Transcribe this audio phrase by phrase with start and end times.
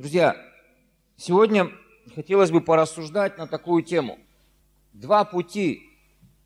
[0.00, 0.34] Друзья,
[1.18, 1.70] сегодня
[2.14, 4.18] хотелось бы порассуждать на такую тему.
[4.94, 5.82] Два пути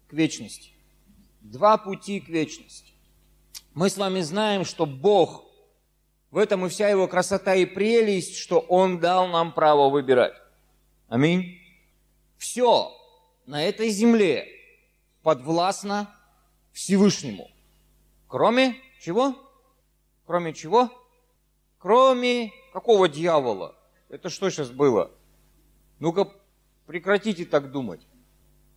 [0.09, 0.73] к вечности.
[1.41, 2.95] Два пути к вечности.
[3.73, 5.45] Мы с вами знаем, что Бог,
[6.33, 10.35] в этом и вся его красота и прелесть, что Он дал нам право выбирать.
[11.07, 11.61] Аминь.
[12.39, 12.91] Все
[13.47, 14.49] на этой земле
[15.23, 16.13] подвластно
[16.73, 17.49] Всевышнему.
[18.27, 19.37] Кроме чего?
[20.27, 20.91] Кроме чего?
[21.79, 23.77] Кроме какого дьявола?
[24.09, 25.13] Это что сейчас было?
[26.01, 26.29] Ну-ка,
[26.87, 28.05] прекратите так думать.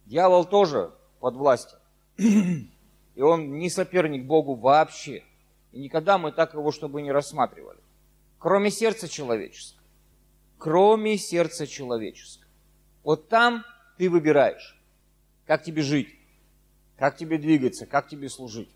[0.06, 1.80] Дьявол тоже под властью.
[2.18, 5.24] И он не соперник Богу вообще.
[5.72, 7.80] И никогда мы так его, чтобы не рассматривали.
[8.38, 9.84] Кроме сердца человеческого.
[10.60, 12.52] Кроме сердца человеческого.
[13.04, 13.66] Вот там
[13.98, 14.80] ты выбираешь,
[15.48, 16.16] как тебе жить,
[16.98, 18.70] как тебе двигаться, как тебе служить.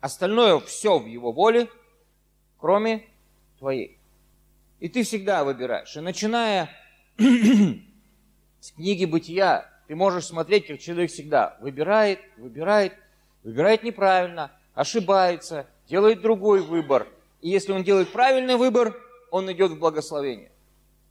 [0.00, 1.68] Остальное все в его воле,
[2.56, 3.04] кроме
[3.58, 3.99] твоей.
[4.80, 5.94] И ты всегда выбираешь.
[5.94, 6.70] И начиная
[7.18, 12.94] с книги «Бытия», ты можешь смотреть, как человек всегда выбирает, выбирает,
[13.42, 17.08] выбирает неправильно, ошибается, делает другой выбор.
[17.42, 18.96] И если он делает правильный выбор,
[19.30, 20.50] он идет в благословение.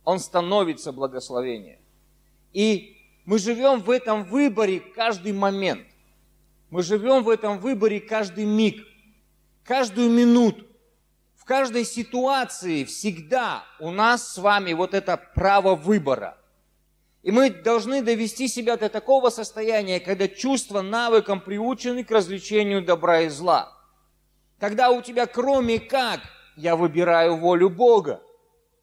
[0.04, 1.80] Он становится благословением.
[2.54, 5.86] И мы живем в этом выборе каждый момент.
[6.72, 8.84] Мы живем в этом выборе каждый миг,
[9.64, 10.69] каждую минуту
[11.50, 16.38] каждой ситуации всегда у нас с вами вот это право выбора.
[17.24, 23.22] И мы должны довести себя до такого состояния, когда чувства навыком приучены к развлечению добра
[23.22, 23.76] и зла.
[24.60, 26.20] Когда у тебя кроме как
[26.56, 28.22] я выбираю волю Бога,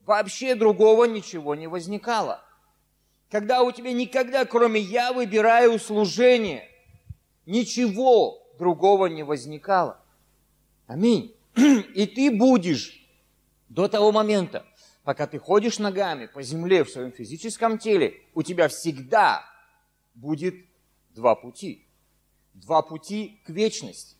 [0.05, 2.42] вообще другого ничего не возникало.
[3.31, 6.69] Когда у тебя никогда кроме я выбираю служение,
[7.47, 10.00] ничего другого не возникало.
[10.89, 11.36] Аминь.
[11.95, 13.03] И ты будешь
[13.69, 14.67] до того момента,
[15.05, 19.45] пока ты ходишь ногами по земле в своем физическом теле, у тебя всегда
[20.15, 20.55] будет
[21.15, 21.87] два пути.
[22.53, 24.16] Два пути к вечности.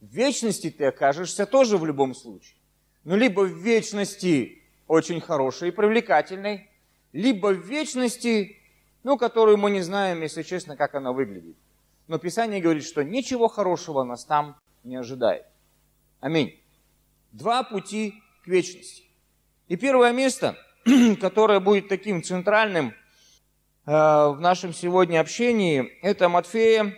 [0.00, 2.56] В вечности ты окажешься тоже в любом случае.
[3.04, 6.70] Ну, либо в вечности очень хорошей и привлекательной,
[7.12, 8.58] либо в вечности,
[9.02, 11.56] ну, которую мы не знаем, если честно, как она выглядит.
[12.08, 15.44] Но Писание говорит, что ничего хорошего нас там не ожидает.
[16.20, 16.61] Аминь.
[17.32, 19.04] Два пути к вечности.
[19.68, 20.56] И первое место,
[21.20, 22.88] которое будет таким центральным
[23.86, 26.94] э, в нашем сегодня общении, это Матфея,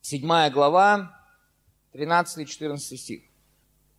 [0.00, 1.14] 7 глава,
[1.92, 3.22] 13-14 стих.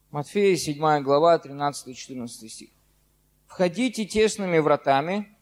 [0.10, 2.70] Матфея, 7 глава, 13-14 стих.
[3.46, 5.38] «Входите тесными вратами,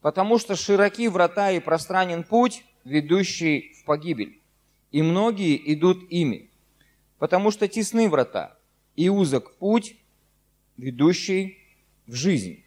[0.00, 4.40] потому что широки врата и пространен путь, ведущий в погибель,
[4.90, 6.50] и многие идут ими,
[7.18, 8.55] потому что тесны врата,
[8.96, 9.96] и узок путь,
[10.76, 11.58] ведущий
[12.06, 12.64] в жизнь,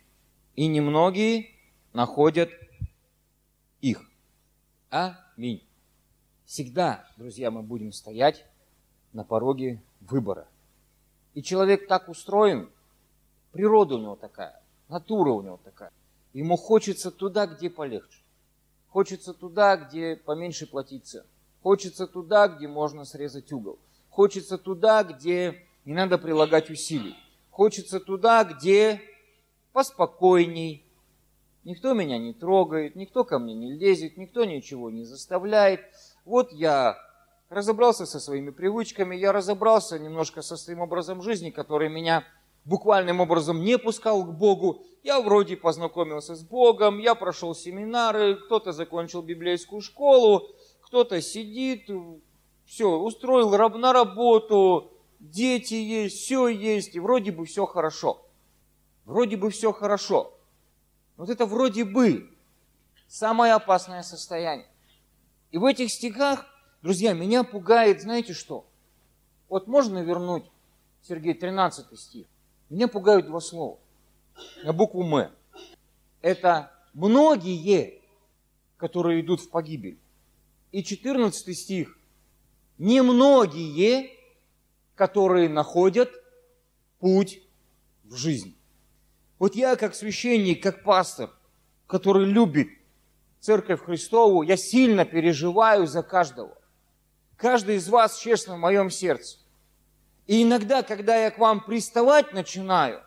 [0.55, 1.49] и немногие
[1.93, 2.49] находят
[3.81, 4.09] их.
[4.89, 5.63] Аминь.
[6.45, 8.45] Всегда, друзья, мы будем стоять
[9.13, 10.47] на пороге выбора.
[11.33, 12.69] И человек так устроен,
[13.51, 15.91] природа у него такая, натура у него такая.
[16.33, 18.19] Ему хочется туда, где полегче.
[18.89, 21.23] Хочется туда, где поменьше платить цен.
[21.61, 23.79] Хочется туда, где можно срезать угол.
[24.09, 27.15] Хочется туда, где не надо прилагать усилий.
[27.49, 29.01] Хочется туда, где
[29.73, 30.85] поспокойней,
[31.63, 35.79] никто меня не трогает, никто ко мне не лезет, никто ничего не заставляет.
[36.25, 36.95] Вот я
[37.49, 42.23] разобрался со своими привычками, я разобрался немножко со своим образом жизни, который меня
[42.65, 44.83] буквальным образом не пускал к Богу.
[45.01, 50.49] Я вроде познакомился с Богом, я прошел семинары, кто-то закончил библейскую школу,
[50.81, 51.89] кто-то сидит,
[52.67, 58.25] все, устроил на работу, дети есть, все есть, и вроде бы все хорошо.
[59.05, 60.37] Вроде бы все хорошо.
[61.17, 62.29] Вот это вроде бы
[63.07, 64.67] самое опасное состояние.
[65.51, 66.45] И в этих стихах,
[66.81, 68.65] друзья, меня пугает, знаете что?
[69.49, 70.45] Вот можно вернуть,
[71.01, 72.27] Сергей, 13 стих.
[72.69, 73.79] Меня пугают два слова
[74.63, 75.31] на букву «М».
[76.21, 78.01] Это многие,
[78.77, 79.97] которые идут в погибель.
[80.71, 81.97] И 14 стих.
[82.77, 84.18] Немногие,
[84.99, 86.11] которые находят
[86.99, 87.41] путь
[88.03, 88.57] в жизнь.
[89.39, 91.29] Вот я как священник, как пастор,
[91.87, 92.67] который любит
[93.39, 96.57] Церковь Христову, я сильно переживаю за каждого.
[97.37, 99.37] Каждый из вас честно в моем сердце.
[100.27, 103.01] И иногда, когда я к вам приставать начинаю,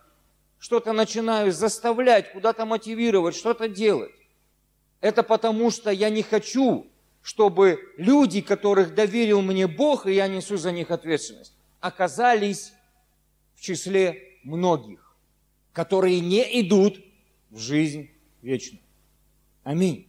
[0.59, 4.15] что-то начинаю заставлять, куда-то мотивировать, что-то делать,
[5.03, 6.87] это потому, что я не хочу,
[7.21, 11.53] чтобы люди, которых доверил мне Бог, и я несу за них ответственность,
[11.83, 12.73] оказались
[13.55, 15.01] в числе многих.
[15.73, 17.03] которые не идут
[17.51, 18.11] в жизнь
[18.43, 18.83] вечную.
[19.65, 20.07] Аминь.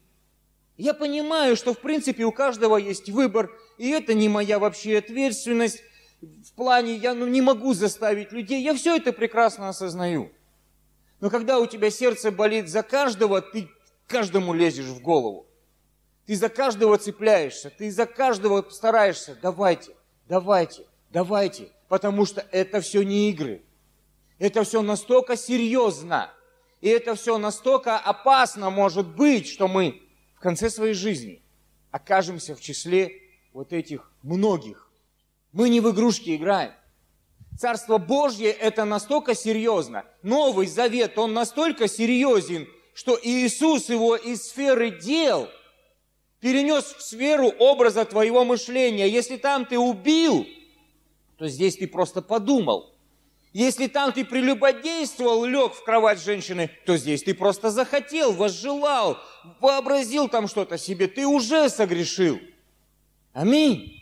[0.75, 5.81] Я понимаю, что в принципе у каждого есть выбор, и это не моя вообще ответственность.
[6.22, 10.31] В плане я ну, не могу заставить людей, я все это прекрасно осознаю.
[11.22, 13.70] Но когда у тебя сердце болит за каждого, ты
[14.08, 15.48] каждому лезешь в голову.
[16.25, 19.38] Ты за каждого цепляешься, ты за каждого стараешься.
[19.42, 19.96] Давайте,
[20.28, 21.69] давайте, давайте.
[21.88, 23.63] Потому что это все не игры.
[24.39, 26.33] Это все настолько серьезно.
[26.81, 30.01] И это все настолько опасно может быть, что мы
[30.36, 31.42] в конце своей жизни
[31.92, 33.21] окажемся в числе
[33.54, 34.92] вот этих многих.
[35.54, 36.74] Мы не в игрушки играем.
[37.57, 40.04] Царство Божье это настолько серьезно.
[40.24, 45.48] Новый Завет, он настолько серьезен, что Иисус его из сферы дел
[46.39, 49.07] перенес в сферу образа твоего мышления.
[49.07, 50.48] Если там ты убил,
[51.44, 52.95] то здесь ты просто подумал.
[53.51, 59.18] Если там ты прелюбодействовал, лег в кровать женщины, то здесь ты просто захотел, возжелал,
[59.60, 62.40] вообразил там что-то себе, ты уже согрешил.
[63.34, 64.01] Аминь.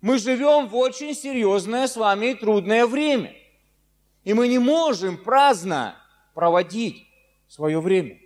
[0.00, 3.34] Мы живем в очень серьезное с вами и трудное время.
[4.24, 5.98] И мы не можем праздно
[6.32, 7.06] проводить
[7.48, 8.18] свое время.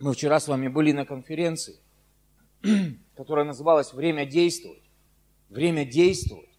[0.00, 1.76] Мы вчера с вами были на конференции,
[3.16, 4.82] которая называлась «Время действовать».
[5.48, 6.49] Время действовать.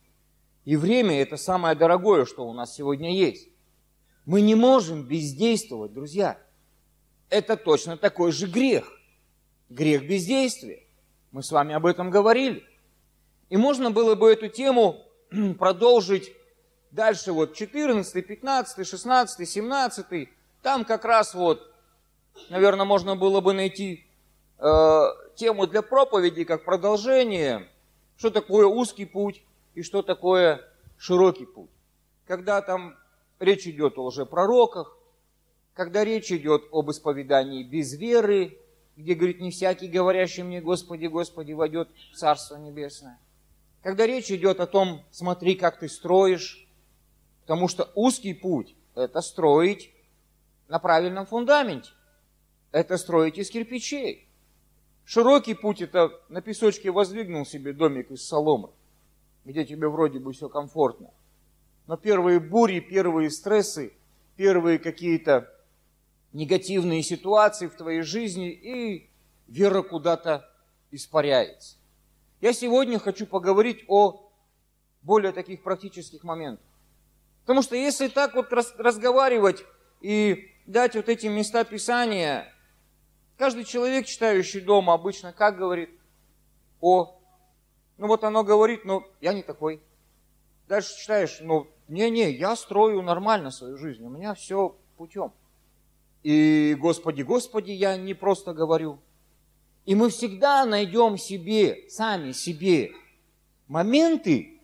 [0.65, 3.49] И время– это самое дорогое, что у нас сегодня есть.
[4.25, 6.37] Мы не можем бездействовать, друзья.
[7.29, 8.91] Это точно такой же грех.
[9.69, 10.83] Грех бездействия.
[11.31, 12.63] Мы с вами об этом говорили.
[13.49, 15.03] И можно было бы эту тему
[15.57, 16.31] продолжить
[16.91, 20.29] дальше, вот 14, 15, 16, 17.
[20.61, 21.73] Там как раз вот,
[22.49, 24.05] наверное, можно было бы найти
[24.59, 25.01] э,
[25.35, 27.67] тему для проповеди как продолжение,
[28.17, 29.41] что такое узкий путь
[29.75, 30.61] и что такое
[30.97, 31.69] широкий путь.
[32.25, 32.95] Когда там
[33.39, 34.97] речь идет о лжепророках,
[35.73, 38.57] когда речь идет об исповедании без веры,
[38.97, 43.19] где говорит, не всякий, говорящий мне, Господи, Господи, войдет в Царство Небесное–
[43.81, 46.67] когда речь идет о том, смотри, как ты строишь,
[47.41, 49.91] потому что узкий путь– это строить
[50.67, 51.89] на правильном фундаменте,
[52.71, 54.27] это строить из кирпичей.
[55.03, 58.69] Широкий путь– это на песочке воздвигнул себе домик из соломы,
[59.45, 61.11] где тебе вроде бы все комфортно.
[61.87, 63.93] Но первые бури, первые стрессы,
[64.35, 65.51] первые какие-то
[66.33, 69.09] негативные ситуации в твоей жизни, и
[69.47, 70.49] вера куда-то
[70.91, 71.77] испаряется.
[72.39, 74.31] Я сегодня хочу поговорить о
[75.01, 76.65] более таких практических моментах.
[77.41, 79.63] Потому что если так вот разговаривать
[79.99, 82.51] и дать вот эти места Писания,
[83.37, 85.89] каждый человек, читающий дома, обычно как говорит?
[86.79, 87.20] О,
[88.01, 89.81] ну вот оно говорит, но я не такой.
[90.67, 95.31] Дальше читаешь, ну, не-не, я строю нормально свою жизнь, у меня все путем.
[96.23, 98.99] И, Господи, Господи, я не просто говорю–
[99.85, 102.91] и мы всегда найдем себе, сами себе,
[103.67, 104.59] моменты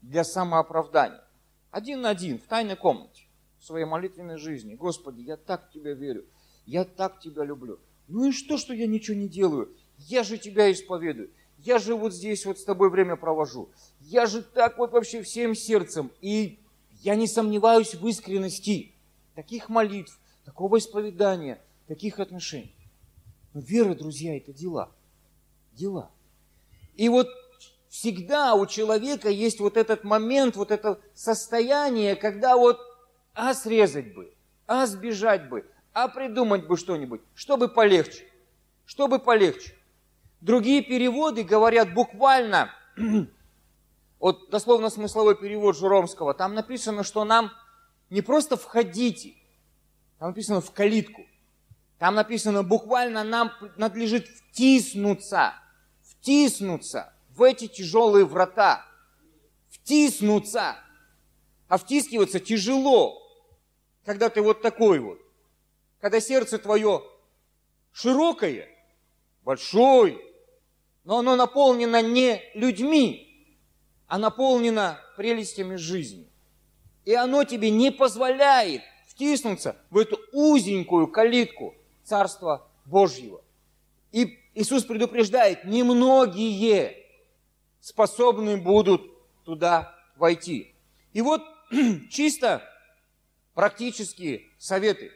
[0.00, 1.22] для самооправдания.
[1.70, 3.24] Один на один, в тайной комнате,
[3.58, 4.74] в своей молитвенной жизни.
[4.74, 6.24] Господи, я так в Тебя верю,
[6.64, 7.78] я так Тебя люблю.
[8.08, 9.76] Ну и что, что я ничего не делаю?
[9.98, 11.30] Я же Тебя исповедую.
[11.66, 13.68] Я же вот здесь вот с Тобой время провожу.
[13.98, 16.12] Я же так вот вообще всем сердцем.
[16.20, 16.60] И
[17.02, 18.92] я не сомневаюсь в искренности
[19.34, 22.72] таких молитв, такого исповедания, таких отношений.
[23.52, 24.92] Но вера, друзья, это дела.
[25.72, 26.12] Дела.
[26.94, 27.26] И вот
[27.88, 32.78] всегда у человека есть вот этот момент, вот это состояние, когда вот
[33.34, 34.32] а срезать бы,
[34.68, 38.24] а сбежать бы, а придумать бы что-нибудь, чтобы полегче,
[38.84, 39.75] чтобы полегче.
[40.46, 42.70] Другие переводы говорят буквально,
[44.18, 47.50] вот дословно смысловой перевод Журомского, там написано, что нам
[48.10, 49.34] не просто входите,
[50.18, 51.22] там написано в калитку–
[51.98, 55.54] там написано, буквально нам надлежит втиснуться,
[56.02, 58.84] втиснуться в эти тяжелые врата.
[59.70, 60.76] Втиснуться.
[61.68, 63.20] А втискиваться тяжело,
[64.04, 65.18] когда ты вот такой вот.
[66.00, 67.02] Когда сердце твое
[67.92, 68.68] широкое,
[69.42, 70.20] большое,
[71.06, 73.48] но оно наполнено не людьми,
[74.08, 76.28] а наполнено прелестями жизни.
[77.06, 83.40] И оно тебе не позволяет втиснуться в эту узенькую калитку– Царства Божьего.
[84.12, 87.04] И Иисус предупреждает, немногие
[87.80, 89.02] способны будут
[89.44, 90.74] туда войти.
[91.12, 91.42] И вот
[92.10, 92.62] чисто
[93.54, 95.12] практические советы.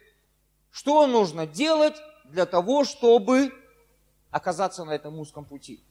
[0.70, 3.52] Что нужно делать для того, чтобы
[4.30, 5.82] оказаться на этом узком пути?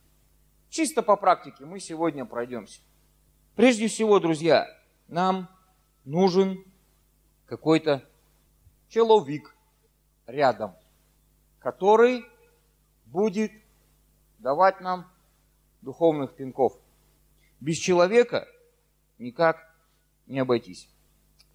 [0.69, 2.81] Чисто по практике мы сегодня пройдемся.
[3.55, 4.67] Прежде всего, друзья,
[5.07, 5.49] нам
[6.05, 6.63] нужен
[7.45, 8.07] какой-то
[8.87, 9.55] человек
[10.27, 10.75] рядом,
[11.59, 12.23] который
[13.05, 13.51] будет
[14.37, 15.11] давать нам
[15.81, 16.79] духовных пинков.
[17.59, 18.47] Без человека
[19.17, 19.57] никак
[20.27, 20.89] не обойтись.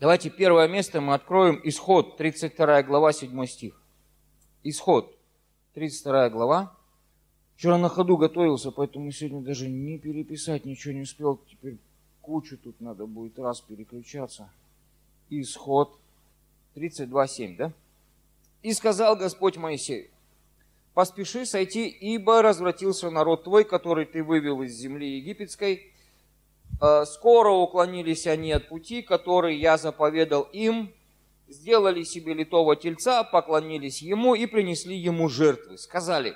[0.01, 3.81] Давайте первое место мы откроем Исход, 32 глава, 7 стих.
[4.65, 5.17] Исход,
[5.75, 6.74] 32 глава.
[7.57, 11.39] Вчера на ходу готовился, поэтому сегодня даже не переписать ничего не успел.
[11.49, 11.79] Теперь
[12.21, 14.51] кучу тут надо будет раз переключаться.
[15.31, 15.97] Исход
[16.75, 17.73] 32.7, да?
[18.63, 20.09] «И сказал Господь Моисею,
[20.95, 25.93] поспеши сойти, ибо развратился народ твой, который ты вывел из земли египетской.
[26.81, 30.93] Э, скоро уклонились они от пути, который я заповедал им,
[31.49, 35.77] сделали себе литого тельца, поклонились ему и принесли ему жертвы.
[35.79, 36.35] Сказали,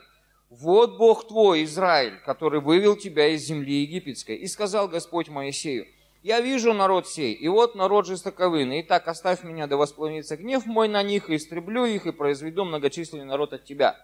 [0.51, 4.37] вот Бог твой, Израиль, который вывел тебя из земли египетской.
[4.37, 5.87] И сказал Господь Моисею,
[6.23, 8.81] я вижу народ сей, и вот народ жестоковыйный.
[8.81, 13.25] Итак, оставь меня, да воспламенится гнев мой на них, и истреблю их, и произведу многочисленный
[13.25, 13.97] народ от тебя.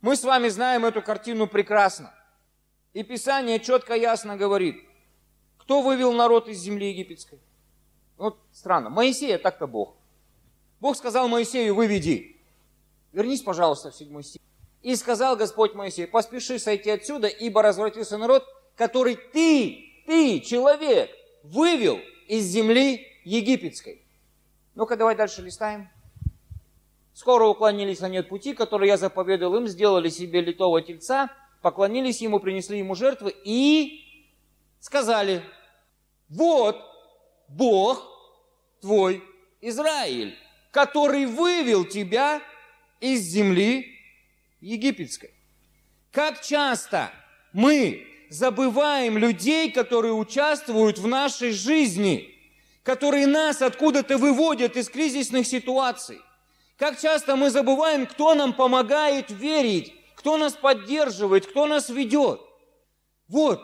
[0.00, 2.14] Мы с вами знаем эту картину прекрасно.
[2.92, 4.76] И Писание четко, ясно говорит,
[5.56, 7.40] кто вывел народ из земли египетской?
[8.18, 8.90] Вот странно.
[8.90, 9.96] Моисея так-то Бог.
[10.78, 12.40] Бог сказал Моисею, выведи.
[13.12, 14.42] Вернись, пожалуйста, в седьмой стих.
[14.84, 18.44] И сказал Господь Моисей, поспеши сойти отсюда, ибо развратился народ,
[18.76, 21.10] который ты, ты, человек,
[21.42, 21.98] вывел
[22.28, 24.02] из земли египетской.
[24.74, 25.88] Ну-ка, давай дальше листаем.
[27.14, 32.38] Скоро уклонились они от пути, который я заповедал им, сделали себе литого тельца, поклонились ему,
[32.38, 34.04] принесли ему жертвы и
[34.80, 35.42] сказали,
[36.28, 36.76] вот
[37.48, 38.02] Бог
[38.82, 39.24] твой
[39.62, 40.36] Израиль,
[40.72, 42.42] который вывел тебя
[43.00, 43.93] из земли
[44.64, 45.30] египетской.
[46.10, 47.10] Как часто
[47.52, 52.30] мы забываем людей, которые участвуют в нашей жизни,
[52.82, 56.20] которые нас откуда-то выводят из кризисных ситуаций.
[56.76, 62.40] Как часто мы забываем, кто нам помогает верить, кто нас поддерживает, кто нас ведет.
[63.28, 63.62] Вот,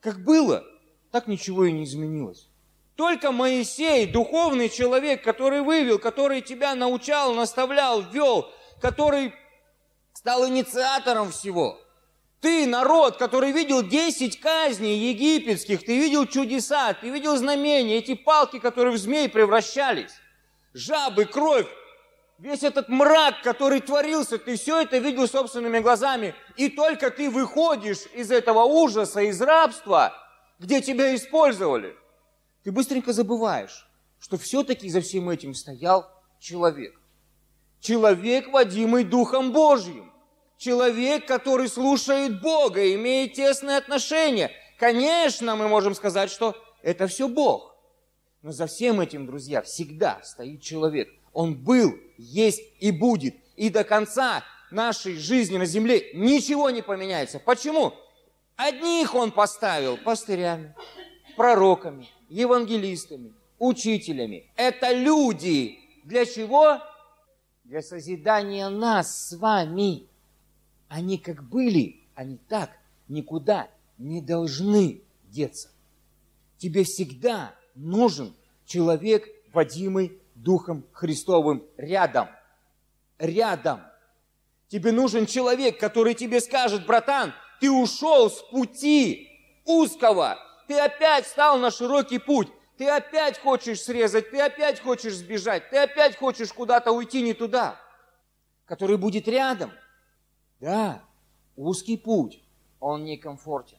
[0.00, 0.64] как было,
[1.10, 2.48] так ничего и не изменилось.
[2.96, 9.32] Только Моисей, духовный человек, который вывел, который тебя научал, наставлял, вел, который
[10.20, 11.80] стал инициатором всего.
[12.42, 18.58] Ты, народ, который видел 10 казней египетских, ты видел чудеса, ты видел знамения, эти палки,
[18.58, 20.12] которые в змей превращались,
[20.74, 21.66] жабы, кровь,
[22.38, 26.34] весь этот мрак, который творился, ты все это видел собственными глазами.
[26.58, 30.12] И только ты выходишь из этого ужаса, из рабства,
[30.58, 31.96] где тебя использовали,
[32.62, 37.00] ты быстренько забываешь, что все-таки за всем этим стоял человек.
[37.80, 40.09] Человек, водимый Духом Божьим.
[40.60, 44.50] Человек, который слушает Бога, имеет тесные отношения.
[44.78, 47.74] Конечно, мы можем сказать, что это все Бог.
[48.42, 51.08] Но за всем этим, друзья, всегда стоит человек.
[51.32, 53.36] Он был, есть и будет.
[53.56, 57.38] И до конца нашей жизни на земле ничего не поменяется.
[57.38, 57.94] Почему?
[58.56, 60.74] Одних он поставил пастырями,
[61.38, 64.52] пророками, евангелистами, учителями.
[64.56, 65.78] Это люди.
[66.04, 66.82] Для чего?
[67.64, 70.09] Для созидания нас с вами.
[70.90, 72.72] Они как были, они так
[73.06, 75.70] никуда не должны деться.
[76.58, 78.34] Тебе всегда нужен
[78.66, 82.28] человек, водимый Духом Христовым рядом.
[83.20, 83.82] Рядом.
[84.66, 89.28] Тебе нужен человек, который тебе скажет, братан, ты ушел с пути
[89.64, 95.70] узкого, ты опять встал на широкий путь, ты опять хочешь срезать, ты опять хочешь сбежать,
[95.70, 97.80] ты опять хочешь куда-то уйти не туда,
[98.64, 99.70] который будет рядом.
[100.60, 101.02] Да,
[101.56, 102.42] узкий путь,
[102.80, 103.78] он некомфортен.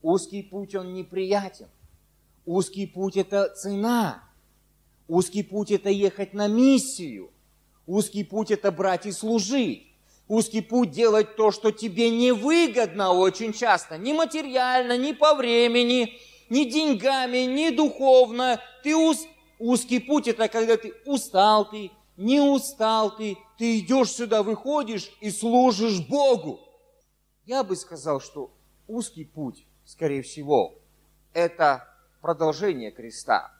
[0.00, 1.68] Узкий путь, он неприятен.
[2.46, 4.22] Узкий путь– это цена.
[5.06, 7.30] Узкий путь– это ехать на миссию.
[7.86, 9.86] Узкий путь– это брать и служить.
[10.28, 16.64] Узкий путь делать то, что тебе невыгодно очень часто, ни материально, ни по времени, ни
[16.64, 18.60] деньгами, ни духовно.
[18.82, 19.26] Ты уз...
[19.58, 25.30] Узкий путь– это когда ты устал ты, не устал ты, ты идешь сюда, выходишь и
[25.30, 26.60] служишь Богу.
[27.46, 28.52] Я бы сказал, что
[28.88, 30.74] узкий путь, скорее всего,
[31.32, 31.88] это
[32.20, 33.52] продолжение креста,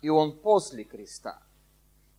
[0.00, 1.42] и он после креста.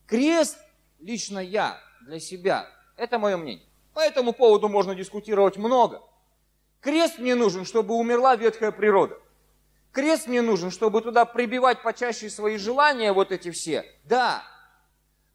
[0.05, 0.59] Крест,
[0.99, 3.65] лично я, для себя, это мое мнение.
[3.93, 6.03] По этому поводу можно дискутировать много.
[6.81, 9.17] Крест мне нужен, чтобы умерла ветхая природа.
[9.93, 13.85] Крест мне нужен, чтобы туда прибивать почаще свои желания, вот эти все.
[14.03, 14.43] Да.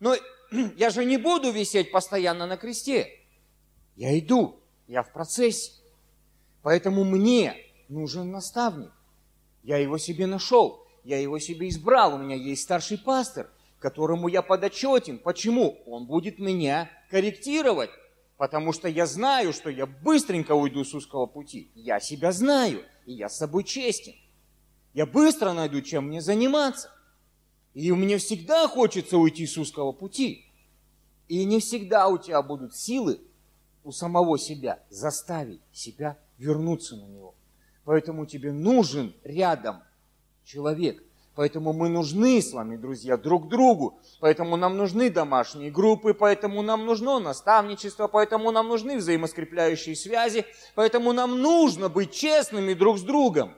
[0.00, 0.14] Но
[0.76, 3.08] я же не буду висеть постоянно на кресте.
[3.96, 5.72] Я иду, я в процессе.
[6.62, 7.56] Поэтому мне
[7.88, 8.92] нужен наставник.
[9.62, 12.14] Я его себе нашел, я его себе избрал.
[12.14, 15.18] У меня есть старший пастор, которому я подотчетен.
[15.18, 15.78] Почему?
[15.86, 17.90] Он будет меня корректировать,
[18.36, 21.70] потому что я знаю, что я быстренько уйду с узкого пути.
[21.74, 24.14] Я себя знаю, и я с собой честен.
[24.92, 26.90] Я быстро найду, чем мне заниматься.
[27.74, 30.46] И мне всегда хочется уйти с узкого пути.
[31.28, 33.20] И не всегда у тебя будут силы
[33.84, 37.34] у самого себя заставить себя вернуться на него.
[37.84, 39.82] Поэтому тебе нужен рядом
[40.44, 41.02] человек.
[41.36, 44.00] Поэтому мы нужны с вами, друзья, друг другу.
[44.18, 51.12] Поэтому нам нужны домашние группы, поэтому нам нужно наставничество, поэтому нам нужны взаимоскрепляющие связи, поэтому
[51.12, 53.54] нам нужно быть честными друг с другом.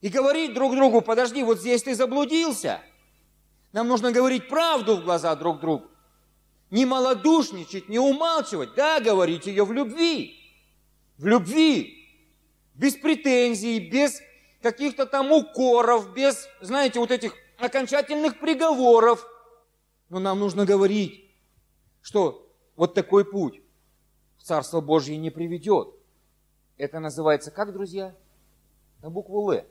[0.00, 2.80] И говорить друг другу, подожди, вот здесь ты заблудился.
[3.72, 5.86] Нам нужно говорить правду в глаза друг другу.
[6.70, 8.74] Не малодушничать, не умалчивать.
[8.74, 10.36] Да, говорить ее в любви.
[11.18, 12.08] В любви.
[12.74, 14.20] Без претензий, без
[14.62, 19.26] каких-то там укоров, без, знаете, вот этих окончательных приговоров.
[20.08, 21.30] Но нам нужно говорить,
[22.00, 23.60] что вот такой путь
[24.38, 25.94] в Царство Божье не приведет.
[26.76, 28.14] Это называется как, друзья?
[29.02, 29.64] На букву «Л».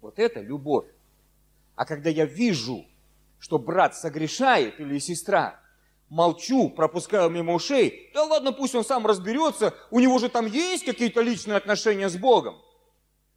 [0.00, 0.86] Вот это любовь.
[1.76, 2.86] А когда я вижу,
[3.40, 5.58] что брат согрешает или сестра,
[6.08, 10.84] молчу, пропускаю мимо ушей, да ладно, пусть он сам разберется, у него же там есть
[10.84, 12.60] какие-то личные отношения с Богом.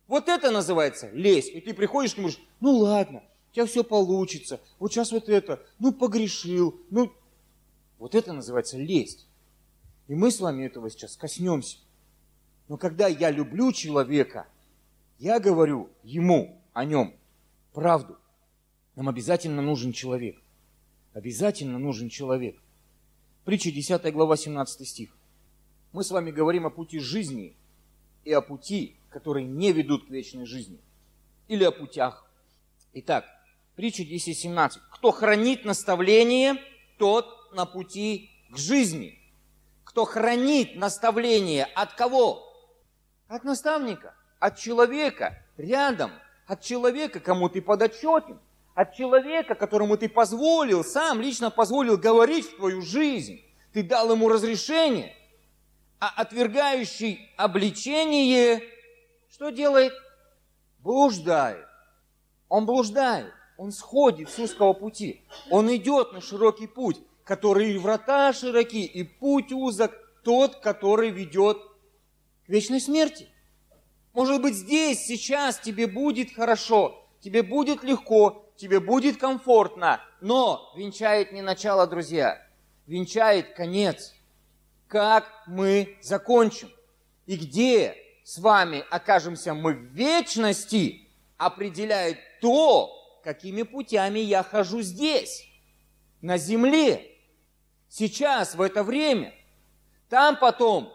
[0.07, 1.50] Вот это называется лезть.
[1.50, 5.12] И ты приходишь к нему и говоришь, ну ладно, у тебя все получится, вот сейчас
[5.12, 7.12] вот это, ну погрешил, ну...
[8.00, 9.27] Вот это называется лезть.
[10.10, 11.77] И мы с вами этого сейчас коснемся.
[12.67, 14.45] Но когда я люблю человека,
[15.19, 17.15] я говорю ему о нем
[17.72, 18.17] правду.
[18.96, 20.42] Нам обязательно нужен человек.
[21.14, 22.58] Обязательно нужен человек.
[23.46, 25.16] Притча 10 глава 17 стих.
[25.92, 27.56] Мы с вами говорим о пути жизни
[28.24, 30.80] и о пути, которые не ведут к вечной жизни.
[31.48, 32.30] Или о путях.
[32.94, 33.26] Итак,
[33.76, 34.80] притча 10.17.
[34.92, 36.56] Кто хранит наставление,
[36.98, 39.20] тот на пути к жизни.
[39.84, 42.50] Кто хранит наставление от кого?
[43.27, 46.12] От наставника от человека рядом,
[46.48, 48.42] от человека, кому ты подотчетен,
[48.75, 53.42] от человека, которому ты позволил, сам лично позволил говорить в твою жизнь.
[53.72, 55.16] Ты дал ему разрешение.
[56.00, 58.62] А отвергающий обличение,
[59.31, 59.94] что делает?
[60.79, 61.66] Блуждает.
[62.50, 63.33] Он блуждает.
[63.57, 65.22] Он сходит с узкого пути.
[65.50, 69.92] Он идет на широкий путь, который и врата широки, и путь узок,
[70.24, 71.57] тот, который ведет
[72.46, 73.29] к вечной смерти.
[74.14, 81.34] Может быть, здесь, сейчас тебе будет хорошо, тебе будет легко, тебе будет комфортно, но венчает
[81.34, 82.42] не начало, друзья,
[82.88, 84.14] венчает конец.
[84.88, 86.70] Как мы закончим?
[87.26, 95.46] И где с вами окажемся мы в вечности, определяет то, какими путями я хожу здесь,
[96.22, 97.18] на земле,
[97.90, 99.34] сейчас, в это время.
[100.08, 100.94] Там потом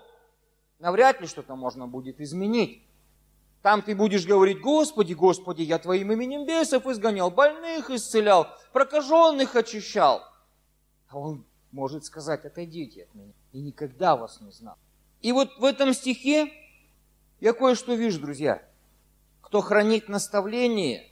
[0.79, 2.88] навряд ли что-то можно будет изменить.
[3.63, 10.23] Там ты будешь говорить, Господи, Господи, я Твоим именем бесов изгонял, больных исцелял, прокаженных очищал.
[11.09, 14.77] А он может сказать, отойдите от меня, и никогда вас не знал.
[15.21, 16.53] И вот в этом стихе
[17.41, 18.63] я кое-что вижу, друзья.
[19.41, 21.11] Кто хранит наставление,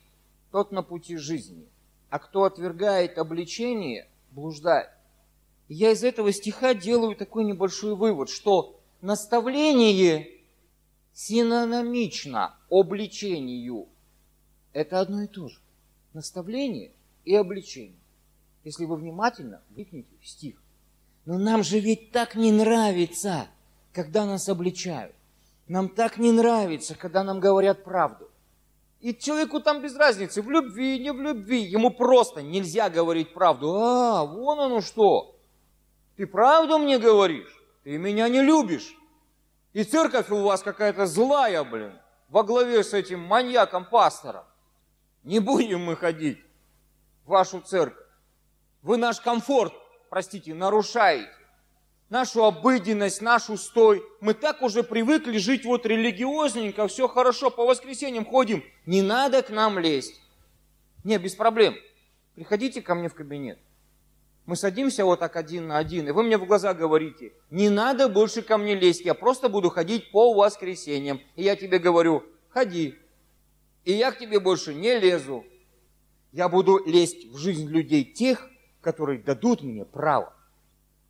[0.53, 1.69] тот на пути жизни,
[2.11, 4.91] а кто отвергает обличение, блуждает.
[5.69, 10.36] И я из этого стиха делаю такой небольшой вывод, что наставление
[11.17, 13.89] синономично обличению.
[14.75, 15.59] Это одно и то же.
[16.13, 16.93] Наставление
[17.25, 17.99] и обличение.
[18.65, 20.63] Если вы внимательно вникнете в стих.
[21.25, 23.49] Но нам же ведь так не нравится,
[23.95, 25.15] когда нас обличают.
[25.69, 28.31] Нам так не нравится, когда нам говорят правду.
[29.01, 31.63] И человеку там без разницы, в любви, не в любви.
[31.63, 33.75] Ему просто нельзя говорить правду.
[33.75, 35.35] А, вон оно что.
[36.17, 37.65] Ты правду мне говоришь?
[37.85, 38.95] Ты меня не любишь.
[39.77, 44.47] И церковь у вас какая-то злая, блин, во главе с этим маньяком-пастором.
[45.23, 46.39] Не будем мы ходить
[47.27, 48.07] в вашу церковь.
[48.81, 49.75] Вы наш комфорт,
[50.09, 51.31] простите, нарушаете.
[52.09, 54.03] Нашу обыденность, наш устой.
[54.23, 58.65] Мы так уже привыкли жить вот религиозненько, все хорошо, по воскресеньям ходим.
[58.87, 60.19] Не надо к нам лезть.
[61.05, 61.77] Не, без проблем.
[62.35, 63.59] Приходите ко мне в кабинет.
[64.47, 68.09] Мы садимся вот так один на один, и вы мне в глаза говорите, не надо
[68.09, 71.21] больше ко мне лезть, я просто буду ходить по воскресеньям.
[71.35, 72.97] И я тебе говорю, ходи.
[73.85, 75.45] И я к тебе больше не лезу.
[76.31, 78.49] Я буду лезть в жизнь людей тех,
[78.83, 80.33] которые дадут мне право.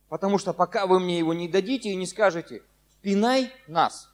[0.09, 2.63] Потому что пока вы мне его не дадите и не скажете,
[3.03, 4.09] пинай нас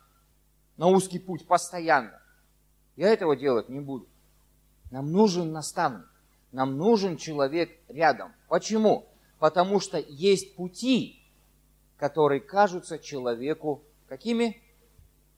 [0.75, 2.19] на узкий путь постоянно,
[2.97, 4.05] я этого делать не буду.
[4.91, 6.09] Нам нужен наставник.
[6.51, 8.33] Нам нужен человек рядом.
[8.47, 9.12] Почему?
[9.43, 11.21] Потому что есть пути,
[11.97, 14.63] которые кажутся человеку какими?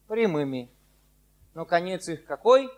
[0.06, 0.70] Прямыми.
[1.54, 2.70] Но конец их какой?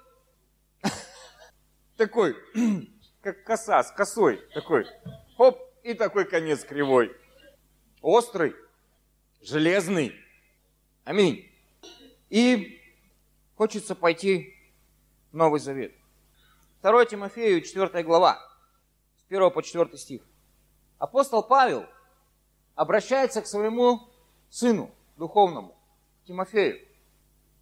[1.98, 2.34] Такой,
[3.20, 4.40] как коса, с косой.
[4.54, 4.86] Такой,
[5.36, 7.14] хоп, и такой конец кривой.
[8.00, 8.54] Острый,
[9.42, 10.14] железный.
[11.04, 11.46] Аминь.
[12.30, 12.80] И
[13.54, 14.54] хочется пойти
[15.30, 15.92] в Новый Завет.
[16.80, 18.40] 2 Тимофею, 4 глава,
[19.18, 20.27] с 1 по 4 стих.
[20.98, 21.86] Апостол Павел
[22.74, 24.08] обращается к своему
[24.50, 25.76] сыну духовному,
[26.24, 26.86] Тимофею.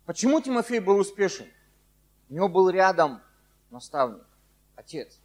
[0.07, 1.47] Почему Тимофей был успешен?
[2.29, 3.21] У него был рядом
[3.71, 4.25] наставник,
[4.75, 5.21] отец,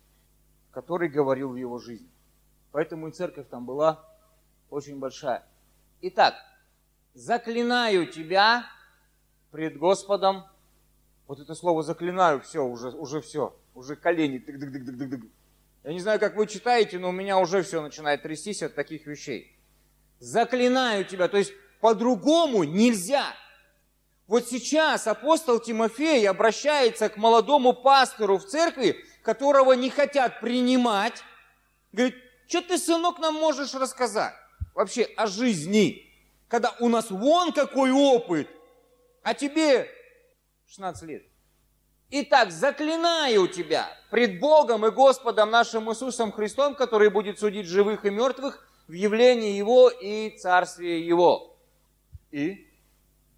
[0.72, 2.10] который говорил в его жизни.
[2.72, 4.04] Поэтому и церковь там была
[4.70, 5.46] очень большая.
[6.02, 6.36] Итак,
[7.14, 8.66] заклинаю тебя
[9.52, 10.46] пред Господом.
[11.28, 14.38] Вот это слово заклинаю, все, уже, уже все, уже колени.
[14.38, 15.30] Дык -дык -дык -дык -дык.
[15.84, 19.08] Я не знаю, как вы читаете, но у меня уже все начинает трястись от таких
[19.08, 19.58] вещей.
[20.20, 23.26] Заклинаю тебя, то есть по-другому нельзя.
[24.28, 31.24] Вот сейчас апостол Тимофей обращается к молодому пастору в церкви, которого не хотят принимать.
[31.92, 32.16] Говорит,
[32.48, 34.36] что ты, сынок, нам можешь рассказать
[34.74, 36.08] вообще о жизни,
[36.48, 38.48] когда у нас вон какой опыт,
[39.24, 39.90] а тебе
[40.68, 41.31] 16 лет.
[42.14, 48.10] Итак, заклинаю тебя пред Богом и Господом нашим Иисусом Христом, который будет судить живых и
[48.10, 51.56] мертвых в явлении Его и Царстве Его.
[52.32, 52.70] И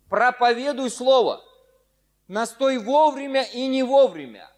[0.10, 1.44] проповедуй Слово,
[2.28, 4.50] настой вовремя и не вовремя,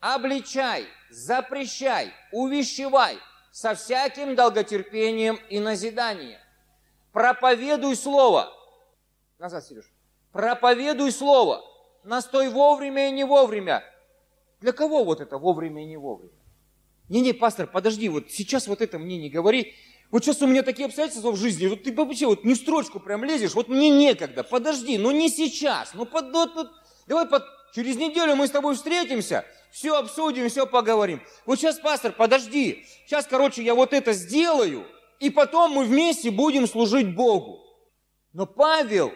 [0.00, 3.18] обличай, запрещай, увещевай
[3.50, 6.40] со всяким долготерпением и назиданием.
[7.12, 8.50] Проповедуй Слово.
[9.38, 9.92] Назад, Сереж.
[10.32, 11.62] Проповедуй Слово–
[12.04, 13.82] настой вовремя и не вовремя.
[14.60, 16.32] Для кого вот это вовремя и не вовремя?
[17.08, 19.74] Не-не, пастор, подожди, вот сейчас вот это мне не говори.
[20.10, 23.24] Вот сейчас у меня такие обстоятельства в жизни, вот ты вообще вот не строчку прям
[23.24, 26.70] лезешь, вот мне некогда, подожди, ну не сейчас, ну под, вот, вот,
[27.06, 31.22] давай под, через неделю мы с тобой встретимся, все обсудим, все поговорим.
[31.46, 34.86] Вот сейчас, пастор, подожди, сейчас, короче, я вот это сделаю,
[35.18, 37.64] и потом мы вместе будем служить Богу.
[38.34, 39.12] Но Павел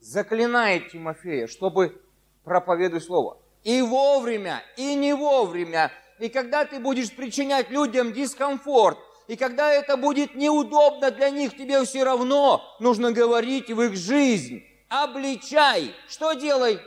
[0.00, 2.00] заклинает Тимофея, чтобы
[2.44, 3.38] проповедовать Слово.
[3.64, 5.92] И вовремя, и не вовремя.
[6.18, 11.84] И когда ты будешь причинять людям дискомфорт, и когда это будет неудобно для них, тебе
[11.84, 14.64] все равно нужно говорить в их жизнь.
[14.88, 15.94] Обличай.
[16.08, 16.80] Что делай?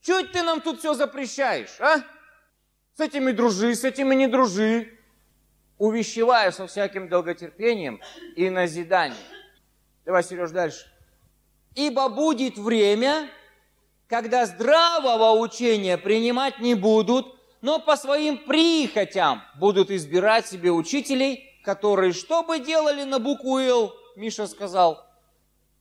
[0.00, 1.96] Чуть ты нам тут все запрещаешь, а?
[2.94, 4.96] С этими дружи, с этими не дружи.
[5.78, 8.00] Увещевая со всяким долготерпением
[8.36, 9.18] и назиданием.
[10.04, 10.86] Давай, Сереж, дальше.
[11.78, 13.30] Ибо будет время,
[14.08, 22.12] когда здравого учения принимать не будут, но по своим прихотям будут избирать себе учителей, которые
[22.14, 25.06] что бы делали на букву «Л», Миша сказал,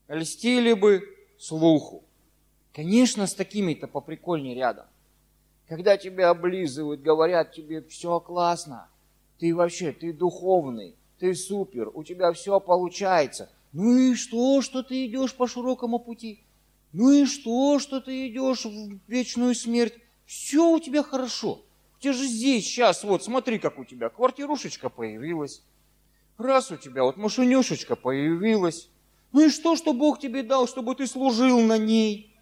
[0.07, 1.01] льстили бы
[1.39, 2.03] слуху.
[2.73, 4.85] Конечно, с такими-то поприкольнее рядом.
[5.67, 8.87] Когда тебя облизывают, говорят тебе, все классно,
[9.39, 15.05] ты вообще, ты духовный, ты супер, у тебя все получается– ну и что, что ты
[15.05, 16.43] идешь по широкому пути?
[16.93, 19.93] Ну и что, что ты идешь в вечную смерть?
[20.25, 21.61] Все у тебя хорошо.
[21.97, 25.63] У тебя же здесь сейчас, вот смотри, как у тебя квартирушечка появилась.
[26.37, 28.89] Раз у тебя вот машинюшечка появилась.
[29.31, 32.33] Ну и что, что Бог тебе дал, чтобы ты служил на ней?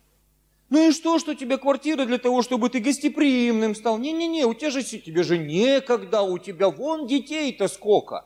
[0.70, 3.98] Ну и что, что тебе квартира для того, чтобы ты гостеприимным стал?
[3.98, 8.26] Не-не-не, у тебя же, тебе же некогда, у тебя вон детей-то сколько.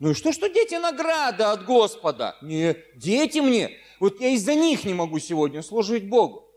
[0.00, 2.34] Ну и что, что дети награда от Господа?
[2.40, 3.70] Не, дети мне.
[4.00, 6.48] Вот я из-за них не могу сегодня служить Богу.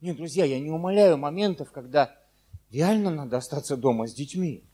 [0.00, 2.16] Нет, друзья, я не умоляю моментов, когда
[2.70, 4.64] реально надо остаться дома с детьми.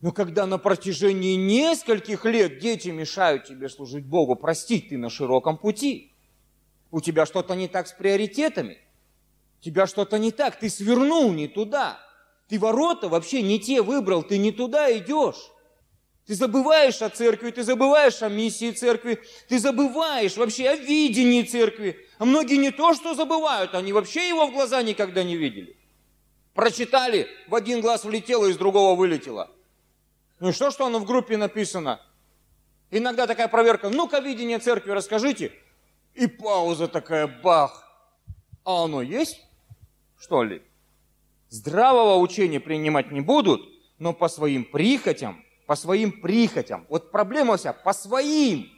[0.00, 5.58] Но когда на протяжении нескольких лет дети мешают тебе служить Богу, простить ты на широком
[5.58, 6.12] пути.
[6.92, 8.78] У тебя что-то не так с приоритетами.
[9.58, 11.98] У тебя что-то не так, ты свернул не туда.
[12.46, 15.50] Ты ворота вообще не те выбрал, ты не туда идешь.
[16.26, 21.98] Ты забываешь о церкви, ты забываешь о миссии церкви, ты забываешь вообще о видении церкви.
[22.18, 25.76] А многие не то, что забывают, они вообще его в глаза никогда не видели.
[26.54, 29.50] Прочитали, в один глаз влетело, из другого вылетело.
[30.40, 32.00] Ну и что, что оно в группе написано?
[32.90, 35.52] Иногда такая проверка, ну-ка видение церкви расскажите.
[36.14, 37.84] И пауза такая, бах.
[38.64, 39.42] А оно есть?
[40.18, 40.62] Что ли?
[41.50, 43.60] Здравого учения принимать не будут,
[43.98, 46.86] но по своим прихотям по своим прихотям.
[46.88, 48.70] Вот проблема вся по своим.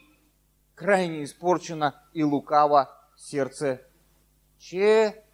[0.75, 3.83] Крайне испорчено и лукаво сердце
[4.59, 5.25] человеческое.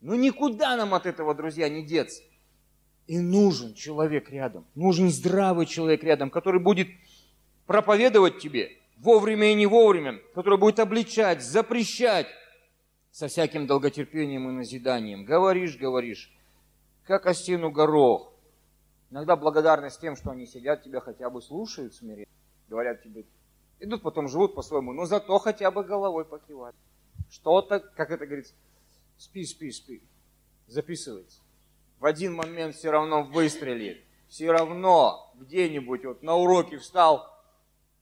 [0.00, 2.22] Ну никуда нам от этого, друзья, не деться.
[3.06, 6.88] И нужен человек рядом, нужен здравый человек рядом, который будет
[7.66, 12.26] проповедовать тебе вовремя и не вовремя, который будет обличать, запрещать
[13.10, 15.24] со всяким долготерпением и назиданием.
[15.24, 16.30] Говоришь, говоришь,
[17.08, 18.34] как о стену горох.
[19.10, 22.30] Иногда благодарность тем, что они сидят, тебя хотя бы слушают смиренно,
[22.68, 23.24] говорят тебе,
[23.80, 26.74] идут потом живут по-своему, но зато хотя бы головой покивать.
[27.30, 28.52] Что-то, как это говорится,
[29.16, 30.02] спи, спи, спи,
[30.66, 31.40] записывается.
[31.98, 34.04] В один момент все равно выстрелит.
[34.28, 37.26] Все равно где-нибудь вот на уроке встал,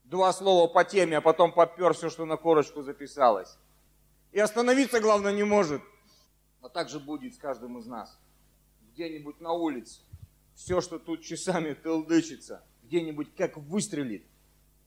[0.03, 3.57] два слова по теме, а потом попер все, что на корочку записалось.
[4.33, 5.81] И остановиться, главное, не может.
[6.61, 8.19] А так же будет с каждым из нас.
[8.96, 10.00] Где-нибудь на улице.
[10.54, 14.24] Все, что тут часами толдычится, где-нибудь как выстрелит.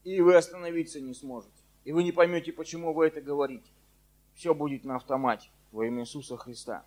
[0.03, 1.53] И вы остановиться не сможете.
[1.85, 3.69] И вы не поймете, почему вы это говорите.
[4.33, 6.83] Все будет на автомате во имя Иисуса Христа.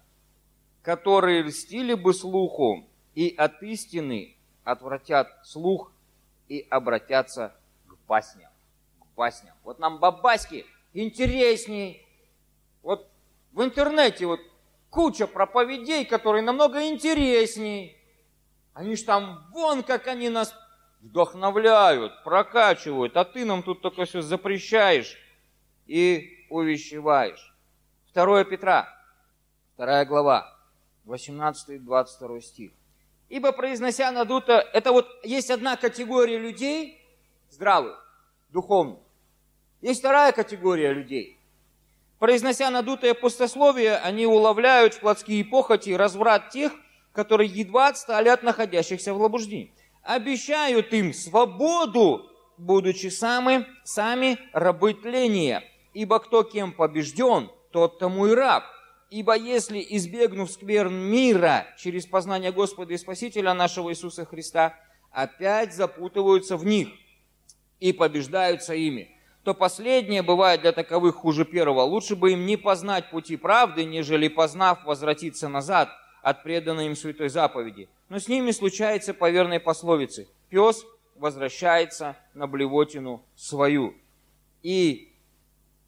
[0.83, 5.93] Которые льстили бы слуху и от истины отвратят слух
[6.49, 7.55] и обратятся
[8.13, 8.51] басням.
[9.01, 9.55] К басням.
[9.65, 12.07] Вот нам бабаськи интересней.
[12.83, 13.09] Вот
[13.53, 14.41] в интернете вот
[14.93, 17.97] куча проповедей, которые намного интересней.
[18.75, 20.55] Они ж там, вон как они нас
[21.01, 25.19] вдохновляют, прокачивают, а ты нам тут только все запрещаешь
[25.87, 27.55] и увещеваешь.
[28.15, 28.89] 2 Петра,
[29.79, 30.55] 2 глава,
[31.07, 32.73] 18-22 стих.
[33.31, 37.03] Ибо произнося надуто, это вот есть одна категория людей,
[37.49, 37.99] здравых,
[38.51, 39.01] духовных.
[39.81, 41.39] Есть вторая категория людей.
[42.23, 46.71] Произнося надутое пустословие, они уловляют в плотские похоти разврат тех,
[47.13, 49.75] которые едва отстали от находящихся в лобуждении.
[50.05, 55.65] Обещают им свободу, будучи сами, сами рабы тления.
[55.95, 58.63] Ибо кто кем побежден, тот тому и раб.
[59.11, 64.79] Ибо если, избегнув скверн мира через познание Господа и Спасителя нашего Иисуса Христа,
[65.11, 66.89] опять запутываются в них
[67.81, 69.12] и побеждаются ими,
[69.45, 71.83] то последнее бывает для таковых хуже первого.
[71.83, 75.91] Лучше бы им не познать пути правды, нежели познав возвратиться назад
[76.23, 77.89] от преданной им святой заповеди.
[78.09, 80.29] Но с ними случается по верной пословице.
[80.49, 80.85] Пес
[81.17, 83.95] возвращается на блевотину свою.
[84.63, 85.13] И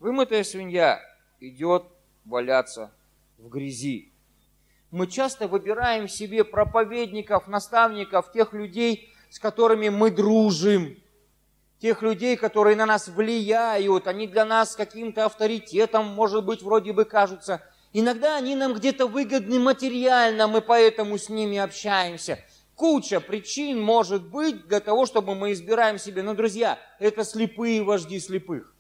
[0.01, 1.01] вымытая свинья
[1.39, 1.85] идет
[2.25, 2.93] валяться
[3.39, 4.11] в грязи.
[4.91, 10.97] Мы часто выбираем себе проповедников, наставников, тех людей, с которыми мы дружим,
[11.81, 17.05] тех людей, которые на нас влияют, они для нас каким-то авторитетом, может быть, вроде бы
[17.05, 17.63] кажутся.
[17.93, 22.39] Иногда они нам где-то выгодны материально, мы поэтому с ними общаемся.
[22.75, 26.23] Куча причин может быть для того, чтобы мы избираем себе.
[26.23, 28.75] Но, друзья, это слепые вожди слепых.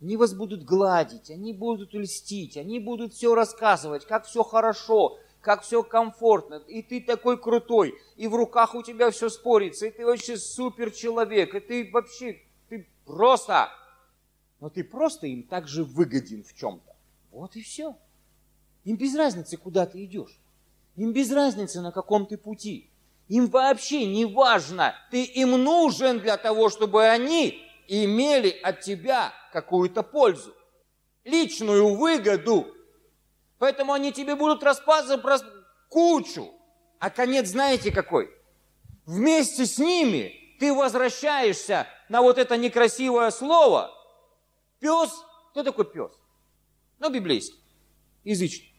[0.00, 5.62] Они вас будут гладить, они будут льстить, они будут все рассказывать, как все хорошо, как
[5.62, 10.04] все комфортно, и ты такой крутой, и в руках у тебя все спорится, и ты
[10.04, 13.70] вообще супер человек, и ты вообще, ты просто,
[14.58, 16.96] но ты просто им также выгоден в чем-то.
[17.30, 17.96] Вот и все.
[18.82, 20.36] Им без разницы, куда ты идешь.
[20.96, 22.90] Им без разницы, на каком ты пути.
[23.28, 30.02] Им вообще не важно, ты им нужен для того, чтобы они имели от тебя какую-то
[30.02, 30.52] пользу,
[31.22, 32.66] личную выгоду.
[33.58, 35.38] Поэтому они тебе будут распасывать про
[35.88, 36.52] кучу.
[36.98, 38.30] А конец знаете какой?
[39.06, 43.90] Вместе с ними ты возвращаешься на вот это некрасивое слово.
[44.78, 45.10] Пес,
[45.50, 46.12] кто такой пес?
[46.98, 47.60] Ну, библейский,
[48.24, 48.72] язычник.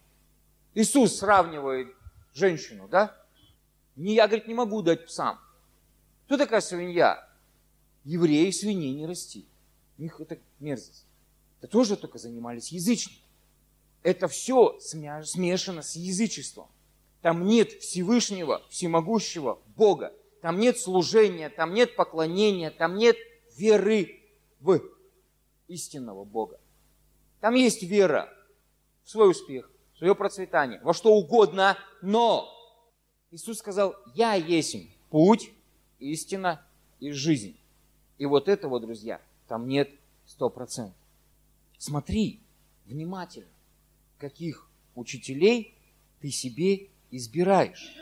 [0.74, 1.96] Иисус сравнивает
[2.34, 3.16] женщину, да?
[3.96, 5.40] Не, я, говорит, не могу дать псам.
[6.26, 7.28] Кто такая свинья?
[8.04, 9.48] Евреи свиней не расти.
[9.98, 11.06] У них это мерзость.
[11.60, 13.27] Это тоже только занимались язычники
[14.08, 16.70] это все смешано с язычеством.
[17.22, 20.14] Там нет Всевышнего, Всемогущего Бога.
[20.42, 23.18] Там нет служения, там нет поклонения, там нет
[23.58, 24.22] веры
[24.62, 24.80] в
[25.68, 26.58] истинного Бога.
[27.42, 28.34] Там есть вера
[29.04, 32.48] в свой успех, в свое процветание, во что угодно, но
[33.30, 34.78] Иисус сказал, я есть
[35.10, 35.52] путь,
[36.00, 36.66] истина
[37.02, 37.60] и жизнь.
[38.18, 39.90] И вот этого, друзья, там нет
[40.26, 40.96] сто процентов.
[41.78, 42.40] Смотри
[42.86, 43.57] внимательно
[44.18, 45.78] каких учителей
[46.22, 47.96] ты себе избираешь.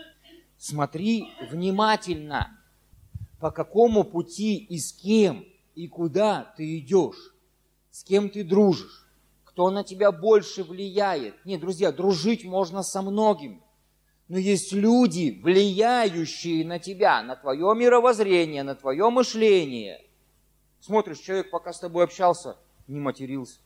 [0.57, 2.57] Смотри внимательно,
[3.39, 7.35] по какому пути и с кем и куда ты идешь,
[7.91, 9.07] с кем ты дружишь,
[9.43, 11.45] кто на тебя больше влияет.
[11.45, 13.61] Нет, друзья, дружить можно со многими.
[14.27, 20.01] Но есть люди, влияющие на тебя, на твое мировоззрение, на твое мышление.
[20.79, 23.59] Смотришь, человек, пока с тобой общался, не матерился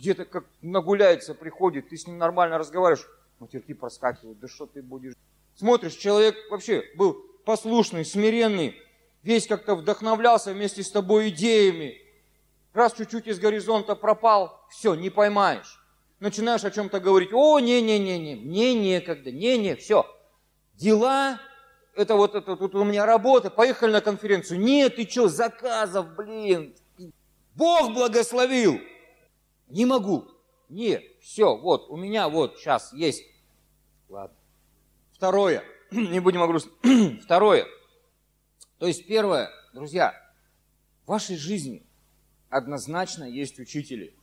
[0.00, 3.06] где-то как нагуляется, приходит, ты с ним нормально разговариваешь,
[3.38, 5.12] матерки проскакивают, да что ты будешь?
[5.54, 8.76] Смотришь, человек вообще был послушный, смиренный,
[9.22, 12.00] весь как-то вдохновлялся вместе с тобой идеями.
[12.72, 15.84] Раз чуть-чуть из горизонта пропал, все, не поймаешь.
[16.18, 20.06] Начинаешь о чем-то говорить, о, не-не-не-не, мне некогда, не-не, все.
[20.74, 21.38] Дела,
[21.94, 24.60] это вот это тут у меня работа, поехали на конференцию.
[24.60, 26.74] Нет, ты что, заказов, блин,
[27.54, 28.80] Бог благословил.
[29.70, 30.26] Не могу.
[30.68, 33.24] Нет, все, вот, у меня вот сейчас есть.
[34.08, 34.36] Ладно.
[35.12, 37.18] Второе, не будем о грустном.
[37.22, 37.66] Второе,
[38.78, 40.14] то есть первое, друзья,
[41.04, 41.84] в вашей жизни
[42.48, 44.14] однозначно есть учители.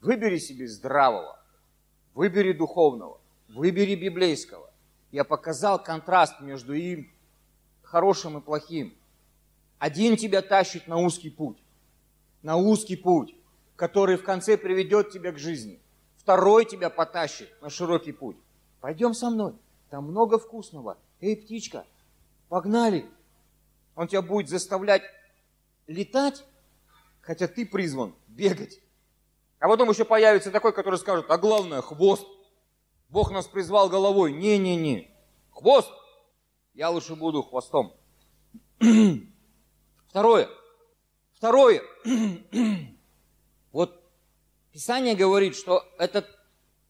[0.00, 1.38] Выбери себе здравого,
[2.14, 4.72] выбери духовного, выбери библейского.
[5.12, 7.12] Я показал контраст между им
[7.82, 8.96] хорошим и плохим.
[9.78, 11.62] Один тебя тащит на узкий путь,
[12.42, 13.34] на узкий путь
[13.76, 15.80] который в конце приведет тебя к жизни.
[16.16, 18.36] Второй тебя потащит на широкий путь.
[18.80, 19.54] Пойдем со мной,
[19.90, 20.98] там много вкусного.
[21.20, 21.84] Эй, птичка,
[22.48, 23.08] погнали.
[23.94, 25.02] Он тебя будет заставлять
[25.86, 26.44] летать,
[27.20, 28.80] хотя ты призван бегать.
[29.58, 32.26] А потом еще появится такой, который скажет, а главное, хвост.
[33.08, 34.32] Бог нас призвал головой.
[34.32, 35.10] Не-не-не,
[35.50, 35.90] хвост.
[36.74, 37.94] Я лучше буду хвостом.
[40.08, 40.48] Второе.
[41.34, 41.82] Второе.
[44.72, 46.26] Писание говорит, что этот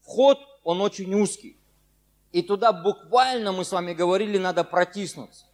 [0.01, 1.57] вход, он очень узкий.
[2.31, 5.45] И туда буквально, мы с вами говорили, надо протиснуться.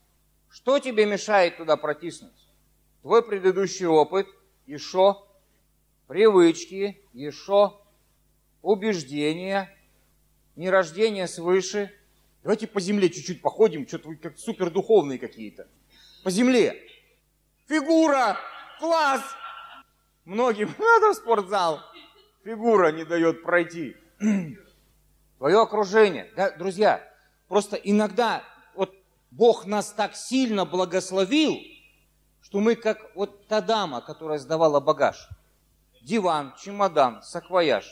[0.50, 2.46] Что тебе мешает туда протиснуться?
[3.02, 4.28] Твой предыдущий опыт,
[4.68, 5.24] еще
[6.08, 7.80] привычки, еще
[8.62, 9.76] убеждения,
[10.56, 11.92] нерождение свыше.
[12.44, 15.68] Давайте по земле чуть-чуть походим, что-то вы как супер духовные какие-то.
[16.24, 16.82] По земле.
[17.68, 18.38] Фигура,
[18.80, 19.24] класс,
[20.30, 21.82] Многим надо в спортзал.
[22.44, 23.98] Фигура не дает пройти.
[25.38, 26.32] Твое окружение.
[26.36, 27.02] Да, друзья,
[27.48, 28.44] просто иногда
[28.76, 28.94] вот
[29.32, 31.58] Бог нас так сильно благословил,
[32.42, 35.28] что мы как вот та дама, которая сдавала багаж.
[36.02, 37.86] Диван, чемодан, саквояж,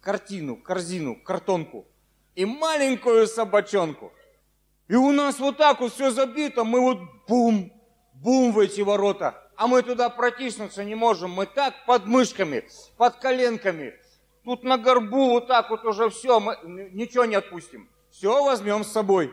[0.00, 1.86] картину, корзину, картонку
[2.34, 4.12] и маленькую собачонку.
[4.88, 7.72] И у нас вот так вот все забито, мы вот бум,
[8.14, 11.30] бум в эти ворота а мы туда протиснуться не можем.
[11.30, 12.64] Мы так под мышками,
[12.96, 13.94] под коленками,
[14.44, 17.88] тут на горбу вот так вот уже все, мы ничего не отпустим.
[18.10, 19.32] Все возьмем с собой.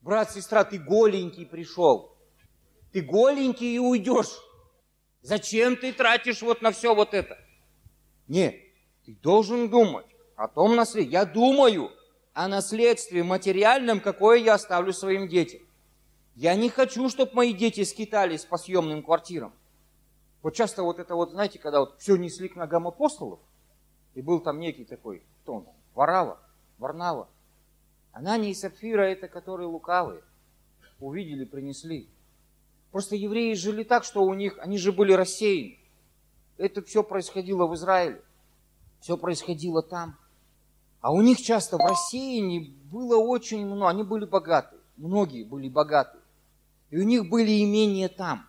[0.00, 2.16] Брат, сестра, ты голенький пришел.
[2.92, 4.40] Ты голенький и уйдешь.
[5.22, 7.38] Зачем ты тратишь вот на все вот это?
[8.28, 8.54] Нет,
[9.06, 11.10] ты должен думать о том наследии.
[11.10, 11.90] Я думаю
[12.34, 15.62] о наследстве материальном, какое я оставлю своим детям.
[16.36, 19.52] Я не хочу, чтобы мои дети скитались по съемным квартирам.
[20.42, 23.38] Вот часто вот это вот, знаете, когда вот все несли к ногам апостолов,
[24.14, 26.40] и был там некий такой, кто он, Варава,
[26.78, 27.28] Варнава.
[28.12, 30.22] Анания и Сапфира это которые лукавые.
[31.00, 32.08] Увидели, принесли.
[32.90, 35.78] Просто евреи жили так, что у них, они же были рассеяны.
[36.56, 38.22] Это все происходило в Израиле.
[39.00, 40.16] Все происходило там.
[41.00, 44.76] А у них часто в рассеянии было очень много, они были богаты.
[44.96, 46.18] Многие были богаты
[46.90, 48.46] и у них были имения там.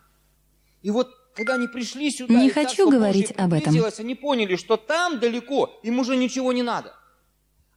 [0.81, 3.75] И вот когда они пришли сюда, не хочу говорить об этом.
[3.97, 6.95] Они поняли, что там далеко им уже ничего не надо.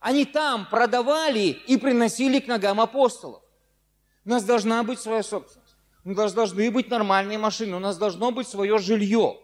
[0.00, 3.42] Они там продавали и приносили к ногам апостолов.
[4.24, 5.74] У нас должна быть своя собственность.
[6.04, 7.76] У нас должны быть нормальные машины.
[7.76, 9.38] У нас должно быть свое жилье.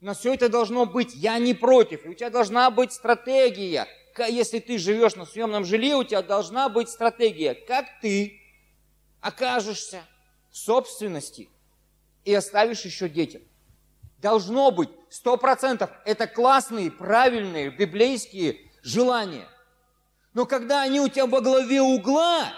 [0.00, 1.14] У нас все это должно быть.
[1.14, 2.04] Я не против.
[2.04, 3.88] И у тебя должна быть стратегия.
[4.18, 7.54] Если ты живешь на съемном жилье, у тебя должна быть стратегия.
[7.54, 8.40] Как ты
[9.20, 10.02] окажешься
[10.56, 11.50] собственности
[12.24, 13.42] и оставишь еще детям.
[14.22, 19.46] Должно быть, сто процентов, это классные, правильные, библейские желания.
[20.32, 22.52] Но когда они у тебя во главе угла,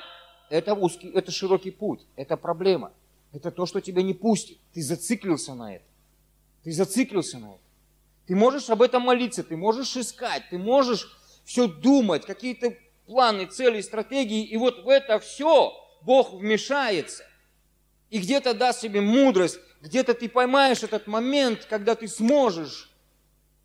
[0.49, 2.93] это узкий, это широкий путь, это проблема.
[3.33, 4.59] Это то, что тебя не пустит.
[4.73, 5.85] Ты зациклился на это.
[6.63, 7.63] Ты зациклился на это.
[8.27, 13.81] Ты можешь об этом молиться, ты можешь искать, ты можешь все думать, какие-то планы, цели,
[13.81, 17.28] стратегии, и вот в это все Бог вмешается
[18.11, 22.91] и где-то даст тебе мудрость, где-то ты поймаешь этот момент, когда ты сможешь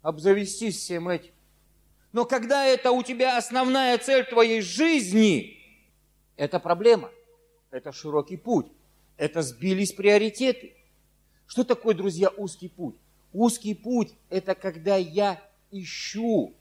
[0.01, 1.31] обзавестись всем этим.
[2.11, 5.57] Но когда это у тебя основная цель твоей жизни,
[6.35, 7.09] это проблема,
[7.71, 8.67] это широкий путь,
[9.17, 10.73] это сбились приоритеты.
[11.47, 12.95] Что такое, друзья, узкий путь?
[13.31, 15.41] Узкий путь– это когда я
[15.71, 16.53] ищу,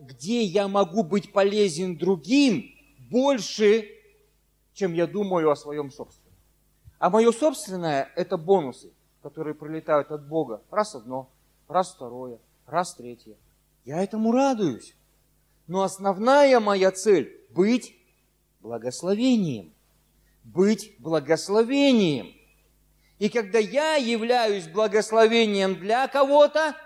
[0.00, 3.88] где я могу быть полезен другим больше,
[4.74, 6.21] чем я думаю о своем собственном.
[7.02, 8.92] А мое собственное– это бонусы,
[9.22, 10.62] которые прилетают от Бога.
[10.70, 11.28] Раз одно,
[11.66, 13.34] раз второе, раз третье.
[13.84, 14.94] Я этому радуюсь.
[15.66, 17.96] Но основная моя цель– быть
[18.60, 19.74] благословением.
[20.44, 22.36] Быть благословением.
[23.18, 26.76] И когда я являюсь благословением для кого-то,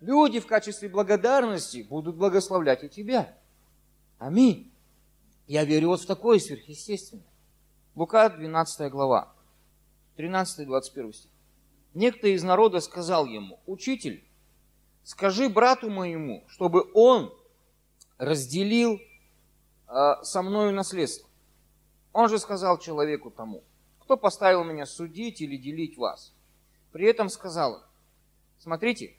[0.00, 3.32] люди в качестве благодарности будут благословлять и тебя.
[4.18, 4.72] Аминь.
[5.46, 7.22] Я верю вот в такое сверхъестественное.
[7.94, 9.35] Лука, 12 глава,
[10.16, 11.30] 13-21 стих.
[11.94, 14.24] Некто из народа сказал ему, «Учитель,
[15.02, 17.32] скажи брату моему, чтобы он
[18.18, 18.98] разделил
[19.88, 21.28] э, со мною наследство».
[22.12, 23.62] Он же сказал человеку тому,
[24.00, 26.34] «Кто поставил меня судить или делить вас?»
[26.92, 27.82] При этом сказал
[28.58, 29.14] «Смотрите,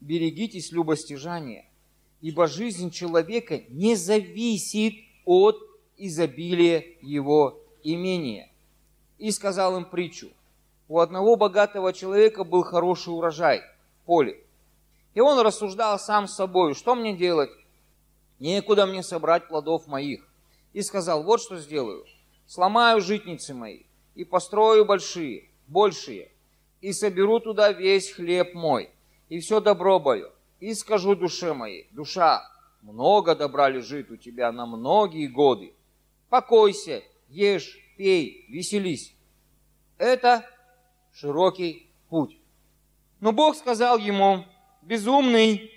[0.00, 1.66] берегитесь любостяжания,
[2.20, 5.56] ибо жизнь человека не зависит от
[5.96, 8.50] изобилия его имения.
[9.18, 10.30] И сказал им притчу.
[10.88, 13.62] У одного богатого человека был хороший урожай
[14.04, 14.44] поле.
[15.14, 17.50] И он рассуждал сам с собой, что мне делать?
[18.38, 20.26] Некуда мне собрать плодов моих.
[20.72, 22.04] И сказал, вот что сделаю.
[22.46, 23.84] Сломаю житницы мои
[24.14, 26.30] и построю большие, большие,
[26.80, 28.90] и соберу туда весь хлеб мой,
[29.28, 32.48] и все добро мое, и скажу душе моей, душа,
[32.82, 35.74] много добра лежит у тебя на многие годы.
[36.28, 39.14] Покойся, ешь, пей, веселись.
[39.98, 40.48] Это
[41.12, 42.38] широкий путь.
[43.20, 44.44] Но Бог сказал ему,
[44.82, 45.70] безумный,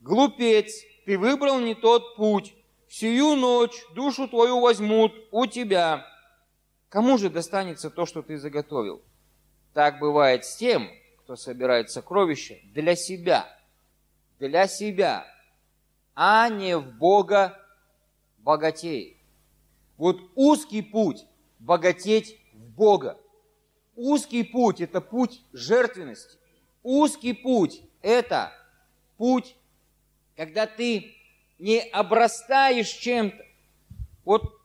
[0.00, 2.54] глупец, ты выбрал не тот путь.
[2.88, 6.06] Сию ночь душу твою возьмут у тебя.
[6.88, 9.02] Кому же достанется то, что ты заготовил?
[9.74, 10.88] Так бывает с тем,
[11.18, 13.46] кто собирает сокровища для себя.
[14.38, 15.26] Для себя
[16.20, 17.56] а не в Бога
[18.38, 19.22] богатей.
[19.96, 21.24] Вот узкий путь–
[21.58, 23.18] богатеть в Бога.
[23.96, 26.38] Узкий путь– это путь жертвенности.
[26.82, 28.52] Узкий путь– это
[29.16, 29.56] путь,
[30.36, 31.14] когда ты
[31.58, 33.44] не обрастаешь чем-то.
[34.24, 34.60] Вот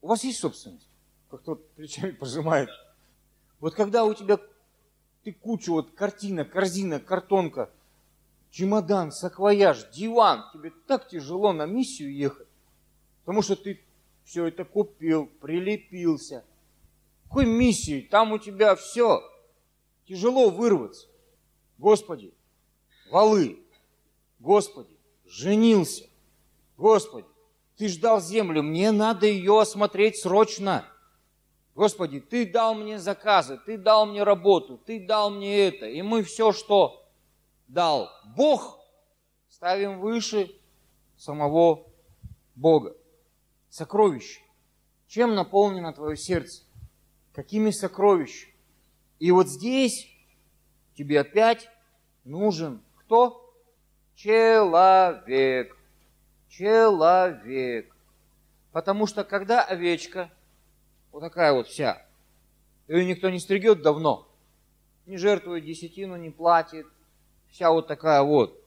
[0.00, 0.88] у вас есть собственность?
[1.30, 2.68] Как кто плечами пожимает.
[3.60, 4.38] Вот когда у тебя
[5.22, 7.70] ты кучу вот картина, корзина, картонка–
[8.52, 10.44] чемодан, саквояж, диван.
[10.52, 12.46] Тебе так тяжело на миссию ехать,
[13.24, 13.82] потому что ты
[14.24, 16.44] все это купил, прилепился.
[17.24, 18.06] Какой миссии?
[18.10, 19.22] Там у тебя все.
[20.06, 21.08] Тяжело вырваться.
[21.78, 22.34] Господи,
[23.10, 23.58] валы.
[24.38, 26.08] Господи, женился.
[26.76, 27.26] Господи,
[27.76, 30.84] ты ждал землю, мне надо ее осмотреть срочно.
[31.74, 35.86] Господи, ты дал мне заказы, ты дал мне работу, ты дал мне это.
[35.86, 37.02] И мы все, что
[37.68, 38.78] дал Бог,
[39.48, 40.54] ставим выше
[41.16, 41.86] самого
[42.54, 42.94] Бога.
[43.72, 44.42] Сокровище.
[45.08, 46.62] Чем наполнено твое сердце?
[47.32, 48.52] Какими сокровищами?
[49.18, 50.14] И вот здесь
[50.94, 51.70] тебе опять
[52.24, 53.50] нужен кто?
[54.14, 55.74] Человек.
[56.50, 57.96] Человек.
[58.72, 60.30] Потому что когда овечка,
[61.10, 62.06] вот такая вот вся,
[62.88, 64.28] ее никто не стригет давно,
[65.06, 66.86] не жертвует десятину, не платит,
[67.48, 68.62] вся вот такая вот,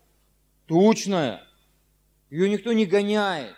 [0.66, 1.47] тучная.
[2.32, 3.56] Ее никто не гоняет.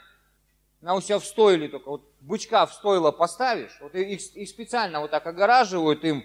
[0.82, 1.90] Она у себя в стойле только.
[1.90, 6.24] Вот бычка в стойло поставишь, вот их, их специально вот так огораживают им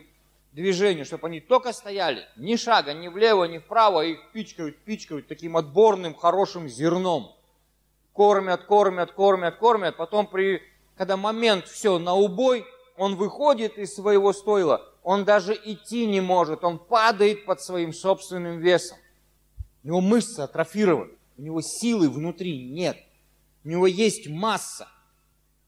[0.52, 2.26] движение, чтобы они только стояли.
[2.36, 4.04] Ни шага, ни влево, ни вправо.
[4.04, 7.34] Их пичкают, пичкают таким отборным, хорошим зерном.
[8.12, 9.96] Кормят, кормят, кормят, кормят.
[9.96, 10.62] Потом, при,
[10.96, 16.62] когда момент все на убой, он выходит из своего стойла, он даже идти не может,
[16.62, 18.98] он падает под своим собственным весом.
[19.82, 22.98] У него мышцы атрофированы, у него силы внутри нет.
[23.64, 24.88] У него есть масса.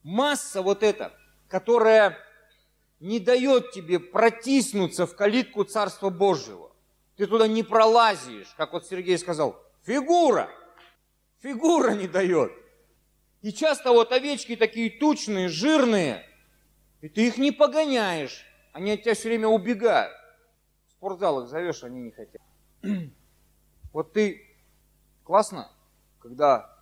[0.02, 1.12] Масса вот эта,
[1.48, 2.18] которая
[3.00, 6.72] не дает тебе протиснуться в калитку Царства Божьего.
[7.16, 10.50] Ты туда не пролазишь, как вот Сергей сказал, фигура.
[11.40, 12.52] Фигура не дает.
[13.42, 16.26] И часто вот овечки такие тучные, жирные,
[17.02, 18.44] и ты их не погоняешь.
[18.72, 20.16] Они от тебя все время убегают.
[20.88, 22.42] В спортзал их зовешь, они не хотят.
[23.92, 24.42] Вот ты
[25.22, 25.70] классно,
[26.18, 26.73] когда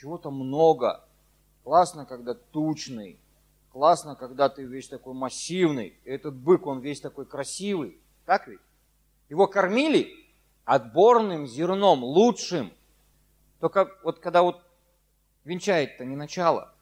[0.00, 1.04] чего-то много,
[1.64, 3.18] классно, когда тучный,
[3.72, 8.60] классно, когда ты весь такой массивный, этот бык, он весь такой красивый, так ведь?
[9.28, 10.14] Его кормили
[10.64, 12.72] отборным зерном, лучшим.
[13.58, 14.62] Только вот когда вот
[15.44, 16.72] венчает-то не начало,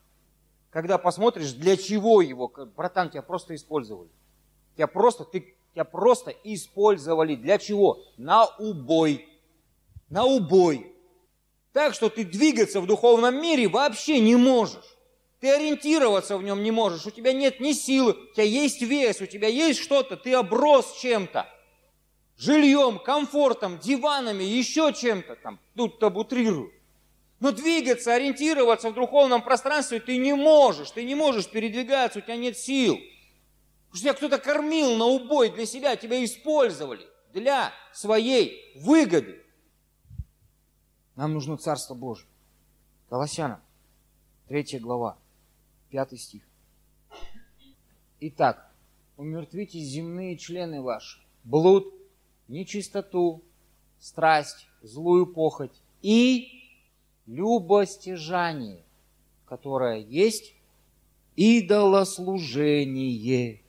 [0.71, 4.11] когда посмотришь, для чего его, братан, тебя просто использовали.
[4.77, 7.35] Тебя просто, ты, тебя просто использовали.
[7.35, 8.05] Для чего?
[8.19, 9.27] На убой.
[10.11, 10.96] На убой.
[11.77, 14.97] Так что ты двигаться в духовном мире вообще не можешь.
[15.41, 17.05] Ты ориентироваться в нем не можешь.
[17.05, 20.97] У тебя нет ни силы, у тебя есть вес, у тебя есть что-то, ты оброс
[21.03, 21.47] чем-то.
[22.39, 25.61] Жильем, комфортом, диванами, еще чем-то там.
[25.77, 26.73] Тут-то утрирую.
[27.41, 30.93] Но двигаться, ориентироваться в духовном пространстве ты не можешь.
[30.93, 32.95] Ты не можешь передвигаться, у тебя нет сил.
[33.91, 39.43] Потому что тебя кто-то кормил на убой для себя, тебя использовали для своей выгоды.
[41.17, 42.29] Нам нужно Царство Божие.
[43.09, 43.61] Колоссянам,
[44.49, 45.17] 3 глава,
[45.91, 46.43] 5 стих.
[48.21, 48.71] Итак,
[49.17, 51.91] умертвите земные члены ваши, блуд,
[52.49, 53.43] нечистоту,
[53.99, 56.63] страсть, злую похоть и
[57.25, 58.85] любостяжание,
[59.47, 60.53] которое есть
[61.35, 63.63] идолослужение.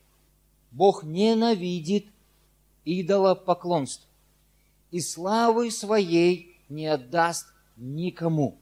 [0.72, 2.08] Бог ненавидит
[2.84, 4.10] идолопоклонство
[4.92, 8.60] и славы своей не отдаст никому.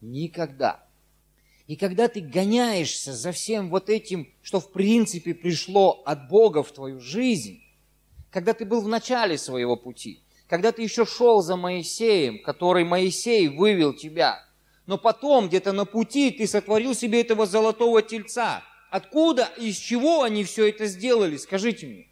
[0.00, 0.84] Никогда.
[1.66, 6.72] И когда ты гоняешься за всем вот этим, что в принципе пришло от Бога в
[6.72, 7.62] твою жизнь,
[8.30, 13.46] когда ты был в начале своего пути, когда ты еще шел за Моисеем, который Моисей
[13.46, 14.44] вывел тебя,
[14.86, 18.64] но потом где-то на пути ты сотворил себе этого золотого тельца.
[18.90, 22.08] Откуда и из чего они все это сделали, скажите мне?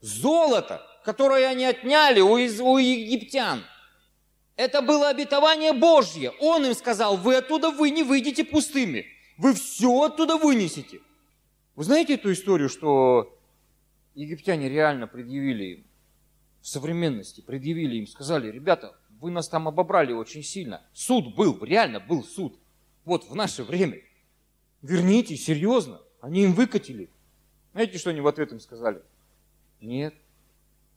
[0.00, 3.62] Золото, которое они отняли у, у египтян.
[4.56, 6.30] Это было обетование Божье.
[6.40, 9.06] Он им сказал, вы оттуда вы не выйдете пустыми.
[9.36, 11.00] Вы все оттуда вынесете.
[11.74, 13.36] Вы знаете эту историю, что
[14.14, 15.84] египтяне реально предъявили им
[16.60, 20.82] в современности, предъявили им, сказали, ребята, вы нас там обобрали очень сильно.
[20.92, 22.56] Суд был, реально был суд.
[23.04, 24.00] Вот в наше время.
[24.82, 26.00] Верните, серьезно.
[26.20, 27.10] Они им выкатили.
[27.72, 29.02] Знаете, что они в ответ им сказали?
[29.80, 30.14] Нет.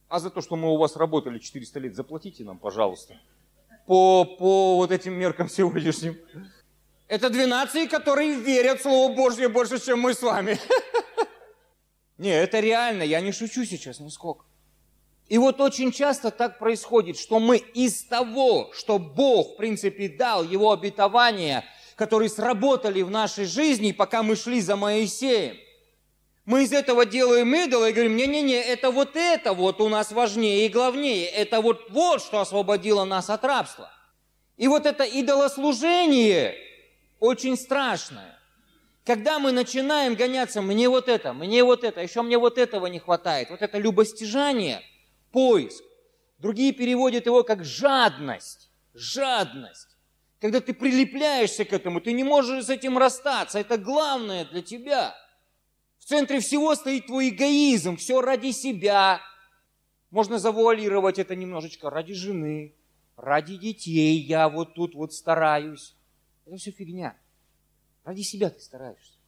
[0.10, 3.20] А за то, что мы у вас работали 400 лет, заплатите нам, пожалуйста.
[3.88, 6.18] По, по вот этим меркам сегодняшним.
[7.08, 10.60] Это две нации, которые верят в Слово Божье больше, чем мы с вами.
[12.18, 14.44] Не, это реально, я не шучу сейчас нисколько.
[15.30, 20.44] И вот очень часто так происходит, что мы из того, что Бог, в принципе, дал
[20.44, 21.64] Его обетования,
[21.96, 25.58] которые сработали в нашей жизни, пока мы шли за Моисеем,
[26.48, 30.66] мы из этого делаем идола и говорим, не-не-не, это вот это вот у нас важнее
[30.66, 33.92] и главнее, это вот вот, что освободило нас от рабства.
[34.56, 36.56] И вот это идолослужение
[37.20, 38.40] очень страшное.
[39.04, 43.00] Когда мы начинаем гоняться, мне вот это, мне вот это, еще мне вот этого не
[43.00, 44.82] хватает, вот это любостяжание–
[45.34, 45.84] поиск.
[46.38, 48.70] Другие переводят его как жадность.
[48.94, 49.98] Жадность.
[50.40, 53.60] Когда ты прилепляешься к этому, ты не можешь с этим расстаться.
[53.60, 55.14] Это главное для тебя.
[56.08, 57.98] Центре всего стоит твой эгоизм.
[57.98, 59.22] Все ради себя.
[60.10, 62.74] Можно завуалировать это немножечко ради жены,
[63.18, 64.18] ради детей.
[64.20, 65.96] Я вот тут вот стараюсь.
[66.46, 67.18] Это все фигня.
[68.06, 69.20] Ради себя ты стараешься.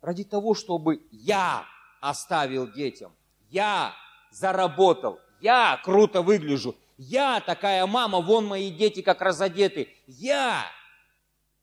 [0.00, 1.64] Ради того, чтобы я
[2.00, 3.12] оставил детям.
[3.50, 3.94] Я
[4.30, 10.64] заработал я круто выгляжу, я такая мама, вон мои дети как разодеты, я.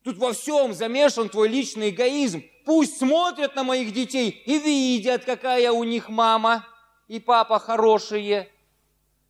[0.04, 2.44] Тут во всем замешан твой личный эгоизм.
[2.64, 6.66] Пусть смотрят на моих детей и видят, какая у них мама
[7.08, 8.48] и папа хорошие.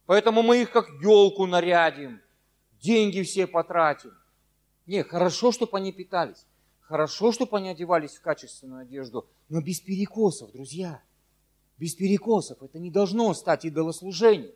[0.07, 2.21] Поэтому мы их как елку нарядим,
[2.73, 4.13] деньги все потратим.
[4.87, 6.45] Не, хорошо, чтобы они питались.
[6.81, 11.01] Хорошо, чтобы они одевались в качественную одежду, но без перекосов, друзья
[11.79, 12.63] без перекосов.
[12.63, 14.53] Это не должно стать идолослужением.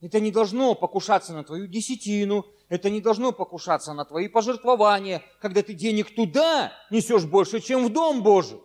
[0.00, 5.62] Это не должно покушаться на твою десятину, это не должно покушаться на твои пожертвования, когда
[5.62, 8.60] ты денег туда несешь больше, чем в Дом Божий.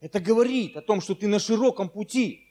[0.00, 2.46] Это говорит о том, что ты на широком пути.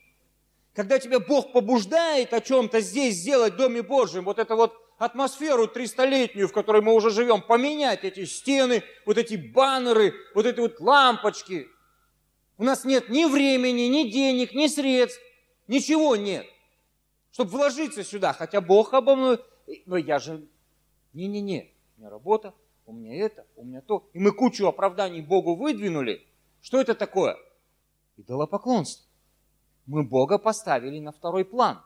[0.74, 5.66] Когда тебя Бог побуждает о чем-то здесь сделать в Доме Божьем, вот это вот атмосферу
[5.66, 10.80] 300-летнюю, в которой мы уже живем, поменять эти стены, вот эти баннеры, вот эти вот
[10.80, 11.68] лампочки–
[12.60, 15.22] у нас нет ни времени, ни денег, ни средств,
[15.70, 16.46] ничего нет,
[17.32, 18.34] чтобы вложиться сюда.
[18.34, 19.40] Хотя Бог обо мной,
[19.86, 20.46] но я же,
[21.14, 22.54] не-не-не, у меня работа,
[22.86, 24.10] у меня это, у меня то.
[24.14, 26.26] И мы кучу оправданий Богу выдвинули.
[26.62, 27.38] Что это такое?
[28.18, 29.06] Идолопоклонство.
[29.86, 31.82] Мы Бога поставили на второй план.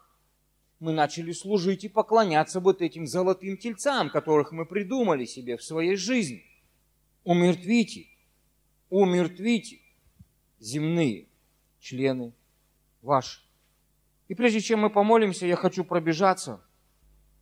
[0.80, 5.95] Мы начали служить и поклоняться вот этим золотым тельцам, которых мы придумали себе в своей
[5.95, 6.43] жизни.
[7.24, 8.07] Умертвите,
[8.89, 9.80] умертвите
[10.59, 11.28] земные
[11.80, 12.34] члены
[13.01, 13.41] ваши.
[14.28, 16.61] И прежде чем мы помолимся, я хочу пробежаться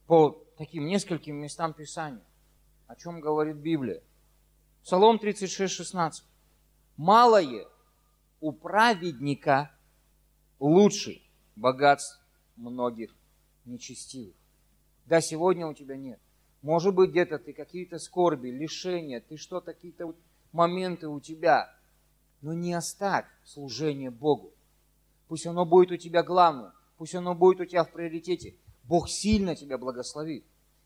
[0.07, 2.23] по таким нескольким местам Писания,
[2.85, 4.03] о чем говорит Библия.
[4.83, 6.23] Псалом 36, 16.
[6.97, 7.65] «Малое
[8.41, 9.71] у праведника
[10.59, 11.19] лучше
[11.55, 12.21] богатств
[12.57, 13.15] многих
[13.65, 14.35] нечестивых».
[15.07, 16.19] Да, сегодня у тебя нет.
[16.61, 20.13] Может быть, где-то ты какие-то скорби, лишения, ты что-то, какие-то
[20.51, 21.75] моменты у тебя–
[22.41, 24.51] но не оставь служение Богу.
[25.27, 28.55] Пусть оно будет у тебя главным, пусть оно будет у тебя в приоритете.
[28.83, 30.43] Бог сильно тебя благословит.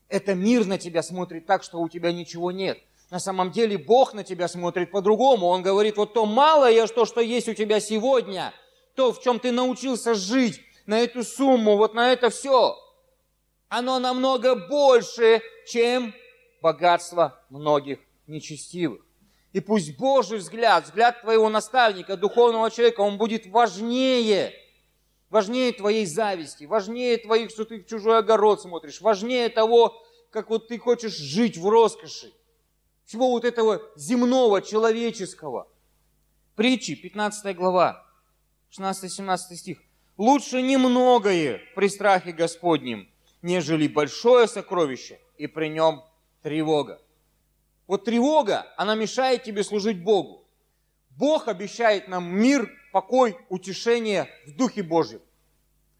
[0.08, 2.78] Это мир на тебя смотрит так, что у тебя ничего нет.
[3.10, 5.46] На самом деле Бог на тебя смотрит по-другому.
[5.46, 8.52] Он говорит, вот то малое, что, что есть у тебя сегодня,
[8.94, 12.76] то, в чем ты научился жить, на эту сумму, вот на это все,
[13.68, 16.14] оно намного больше, чем
[16.62, 19.02] богатство многих нечестивых.
[19.52, 24.52] И пусть Божий взгляд, взгляд твоего наставника, духовного человека, он будет важнее,
[25.36, 30.68] важнее твоей зависти, важнее твоих, что ты в чужой огород смотришь, важнее того, как вот
[30.68, 32.32] ты хочешь жить в роскоши,
[33.04, 35.68] всего вот этого земного, человеческого.
[36.54, 38.02] Притчи, 15 глава,
[38.70, 39.82] 16-17 стих.
[40.16, 43.06] «Лучше немногое при страхе Господнем,
[43.42, 46.02] нежели большое сокровище, и при нем
[46.42, 46.98] тревога».
[47.86, 50.48] Вот тревога, она мешает тебе служить Богу.
[51.10, 55.20] Бог обещает нам мир, покой, утешение в Духе Божьем.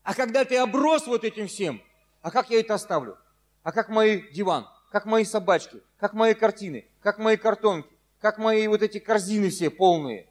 [0.06, 1.82] А когда ты оброс вот этим всем,
[2.22, 3.18] а как я это оставлю?
[3.64, 4.68] А как мой диван?
[4.92, 5.82] Как мои собачки?
[5.98, 6.86] Как мои картины?
[7.00, 7.90] Как мои картонки?
[8.20, 10.30] Как мои вот эти корзины все полные?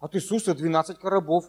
[0.00, 1.44] От Иисуса 12 коробов.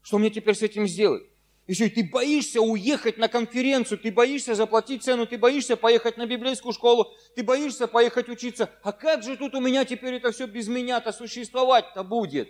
[0.00, 1.24] Что мне теперь с этим сделать?
[1.66, 6.24] Еще и ты боишься уехать на конференцию, ты боишься заплатить цену, ты боишься поехать на
[6.24, 8.70] библейскую школу, ты боишься поехать учиться.
[8.82, 12.48] А как же тут у меня теперь это все без меня-то существовать-то будет?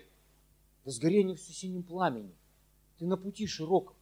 [0.85, 2.37] Да сгорение все синим пламенем.
[3.01, 3.97] Ты на пути широком.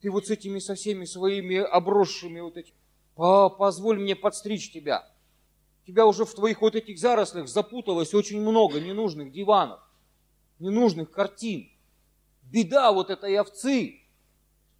[0.00, 2.76] Ты вот с этими со всеми своими обросшими вот этими.
[3.16, 5.06] Позволь мне подстричь тебя.
[5.86, 9.80] Тебя уже в твоих вот этих зарослях запуталось очень много ненужных диванов,
[10.58, 11.70] ненужных картин.
[12.42, 14.00] Беда вот этой овцы,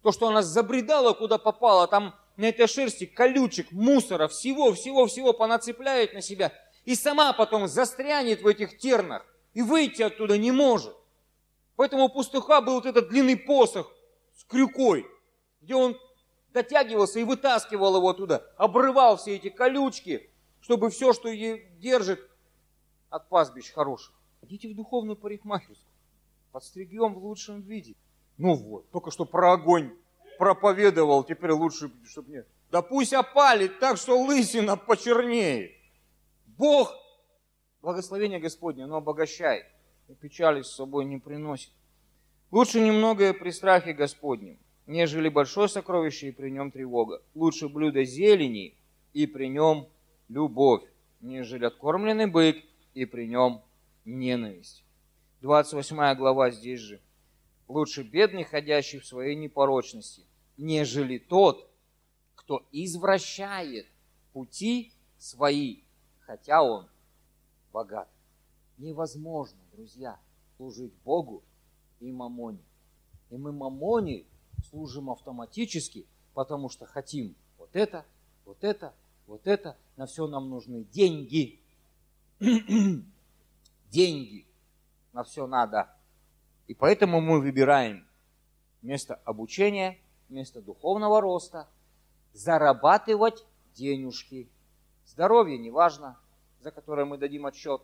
[0.01, 5.33] то, что она забредала, куда попала, там на этой шерсти колючек, мусора, всего, всего, всего
[5.33, 6.51] понацепляет на себя.
[6.85, 10.95] И сама потом застрянет в этих тернах и выйти оттуда не может.
[11.75, 13.91] Поэтому у пастуха был вот этот длинный посох
[14.35, 15.05] с крюкой,
[15.61, 15.97] где он
[16.53, 22.19] дотягивался и вытаскивал его оттуда, обрывал все эти колючки, чтобы все, что держит
[23.09, 24.13] от пастбищ хороших.
[24.41, 25.93] Идите в духовную парикмахерскую,
[26.51, 27.95] подстригем в лучшем виде.
[28.37, 29.95] Ну вот, только что про огонь
[30.37, 32.47] проповедовал, теперь лучше, чтобы нет.
[32.71, 35.71] Да пусть опалит так, что лысина почернеет.
[36.57, 36.93] Бог,
[37.81, 39.65] благословение Господне, оно обогащает,
[40.07, 41.71] и печали с собой не приносит.
[42.49, 44.57] Лучше немногое при страхе Господнем,
[44.87, 47.21] нежели большое сокровище и при нем тревога.
[47.35, 48.75] Лучше блюдо зелени
[49.13, 49.87] и при нем
[50.29, 50.83] любовь,
[51.21, 52.57] нежели откормленный бык
[52.93, 53.61] и при нем
[54.05, 54.83] ненависть.
[55.41, 56.99] 28 глава здесь же–
[57.71, 60.25] Лучше бедный, ходящий в своей непорочности,
[60.57, 61.69] нежели тот,
[62.35, 63.87] кто извращает
[64.33, 65.83] пути свои,
[66.19, 66.89] хотя он
[67.71, 68.09] богат.
[68.77, 70.19] Невозможно, друзья,
[70.57, 71.43] служить Богу
[72.01, 72.59] и мамоне.
[73.29, 74.25] И мы мамоне
[74.69, 78.05] служим автоматически, потому что хотим вот это,
[78.45, 78.93] вот это,
[79.27, 79.77] вот это.
[79.97, 81.59] На все нам нужны деньги.
[83.89, 84.45] деньги.
[85.13, 85.89] На все надо
[86.71, 88.07] и поэтому мы выбираем
[88.81, 89.99] место обучения,
[90.29, 91.67] место духовного роста,
[92.31, 93.45] зарабатывать
[93.75, 94.47] денежки.
[95.05, 96.17] Здоровье не важно,
[96.61, 97.81] за которое мы дадим отчет.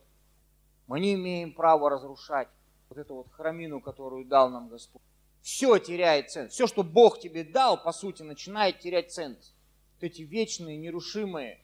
[0.88, 2.48] Мы не имеем права разрушать
[2.88, 5.02] вот эту вот храмину, которую дал нам Господь.
[5.42, 6.56] Все теряет ценность.
[6.56, 9.54] Все, что Бог тебе дал, по сути, начинает терять ценность.
[9.96, 11.60] Вот эти вечные, нерушимые,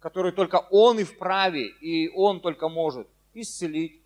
[0.00, 4.02] которые только Он и вправе, и Он только может исцелить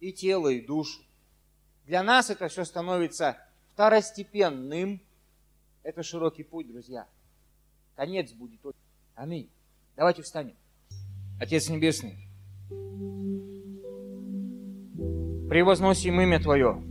[0.00, 1.00] и тело, и душу.
[1.84, 3.38] Для нас это все становится
[3.72, 5.00] второстепенным.
[5.82, 7.06] Это широкий путь, друзья.
[7.96, 8.60] Конец будет.
[9.14, 9.50] Аминь.
[9.96, 10.56] Давайте встанем.
[11.40, 12.16] Отец Небесный,
[15.48, 16.87] превозносим имя Твое.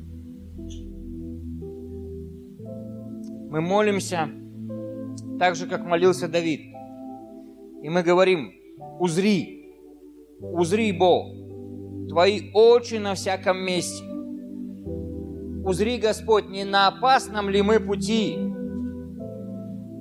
[3.49, 4.29] Мы молимся
[5.39, 6.61] так же, как молился Давид.
[7.83, 8.51] И мы говорим,
[8.99, 9.73] узри,
[10.39, 11.27] узри, Бог,
[12.09, 14.03] Твои очи на всяком месте–
[15.67, 18.39] Узри, Господь, не на опасном ли мы пути.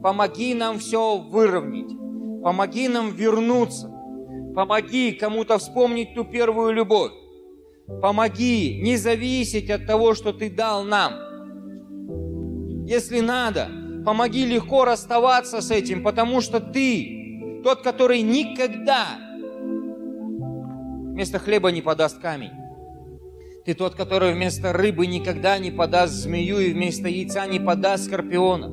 [0.00, 1.90] Помоги нам все выровнять.
[2.40, 3.90] Помоги нам вернуться.
[4.54, 7.10] Помоги кому-то вспомнить ту первую любовь.
[8.00, 11.14] Помоги не зависеть от того, что Ты дал нам.
[12.86, 13.68] Если надо,
[14.04, 19.06] помоги легко расставаться с этим, потому что Ты тот, который никогда
[21.16, 22.52] вместо хлеба не подаст камень.
[23.64, 28.66] Ты тот, который вместо рыбы никогда не подаст змею и вместо яйца не подаст скорпиона.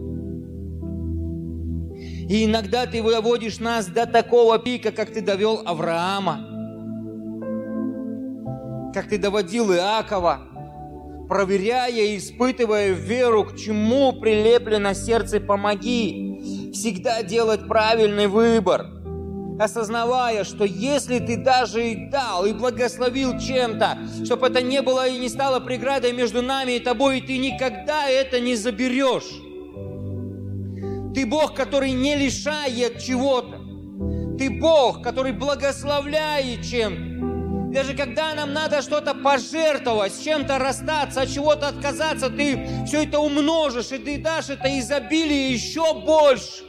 [2.30, 6.48] И иногда ты выводишь нас до такого пика, как ты довел Авраама,
[8.94, 10.53] как ты доводил Иакова,
[11.34, 18.86] проверяя и испытывая веру, к чему прилеплено сердце, помоги всегда делать правильный выбор,
[19.60, 25.18] осознавая, что если ты даже и дал, и благословил чем-то, чтобы это не было и
[25.18, 29.42] не стало преградой между нами и тобой, и ты никогда это не заберешь.
[31.16, 33.58] Ты Бог, который не лишает чего-то.
[34.38, 37.13] Ты Бог, который благословляет чем-то.
[37.74, 43.20] Даже когда нам надо что-то пожертвовать, с чем-то расстаться, от чего-то отказаться, ты все это
[43.20, 46.64] умножишь, и ты дашь это изобилие еще больше.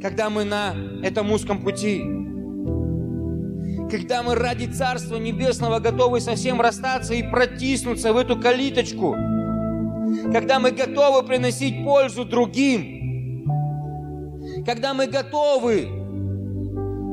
[0.00, 2.02] Когда мы на этом узком пути,
[3.90, 9.14] когда мы ради Царства Небесного готовы совсем расстаться и протиснуться в эту калиточку,
[10.32, 13.44] когда мы готовы приносить пользу другим,
[14.64, 15.95] когда мы готовы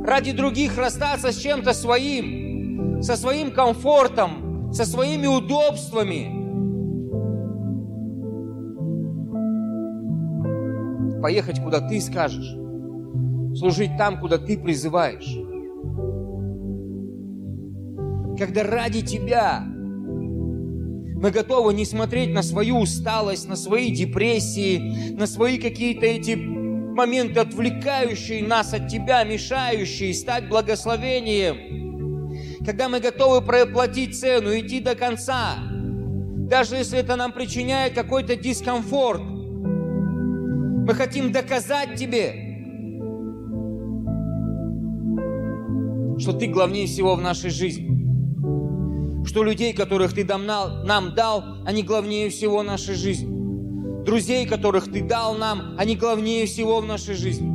[0.05, 6.41] ради других расстаться с чем-то своим, со своим комфортом, со своими удобствами.
[11.21, 12.53] Поехать, куда ты скажешь,
[13.57, 15.37] служить там, куда ты призываешь.
[18.37, 25.57] Когда ради тебя мы готовы не смотреть на свою усталость, на свои депрессии, на свои
[25.57, 26.62] какие-то эти
[26.93, 32.63] моменты, отвлекающие нас от Тебя, мешающие стать благословением.
[32.65, 35.57] Когда мы готовы проплатить цену, идти до конца,
[36.49, 39.21] даже если это нам причиняет какой-то дискомфорт.
[39.21, 42.33] Мы хотим доказать Тебе,
[46.19, 47.91] что Ты главнее всего в нашей жизни.
[49.25, 53.42] Что людей, которых Ты нам дал, они главнее всего нашей жизни
[54.03, 57.51] друзей, которых Ты дал нам, они главнее всего в нашей жизни.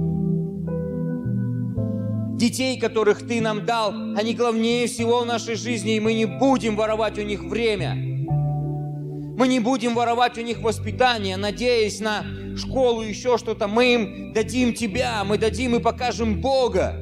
[2.37, 6.77] Детей, которых Ты нам дал, они главнее всего в нашей жизни, и мы не будем
[6.77, 7.95] воровать у них время.
[7.95, 12.25] Мы не будем воровать у них воспитание, надеясь на
[12.57, 13.69] школу, еще что-то.
[13.69, 16.97] Мы им дадим Тебя, мы дадим и покажем Бога,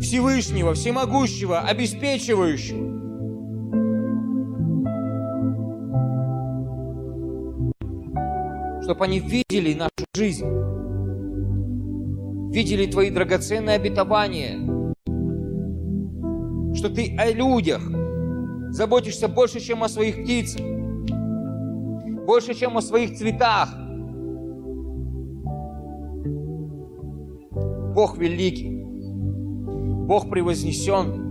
[0.00, 2.93] Всевышнего, Всемогущего, обеспечивающего.
[8.84, 10.46] Чтобы они видели нашу жизнь,
[12.52, 14.58] видели Твои драгоценные обетования,
[16.74, 17.80] что Ты о людях
[18.70, 20.60] заботишься больше, чем о своих птицах,
[22.26, 23.74] больше, чем о своих цветах.
[27.94, 28.82] Бог великий,
[30.06, 31.24] Бог превознесенный.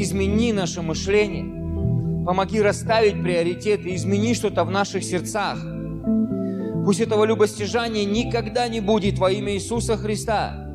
[0.00, 5.58] Измени наше мышление, помоги расставить приоритеты, измени что-то в наших сердцах–
[6.84, 10.68] Пусть этого любостяжания никогда не будет во имя Иисуса Христа.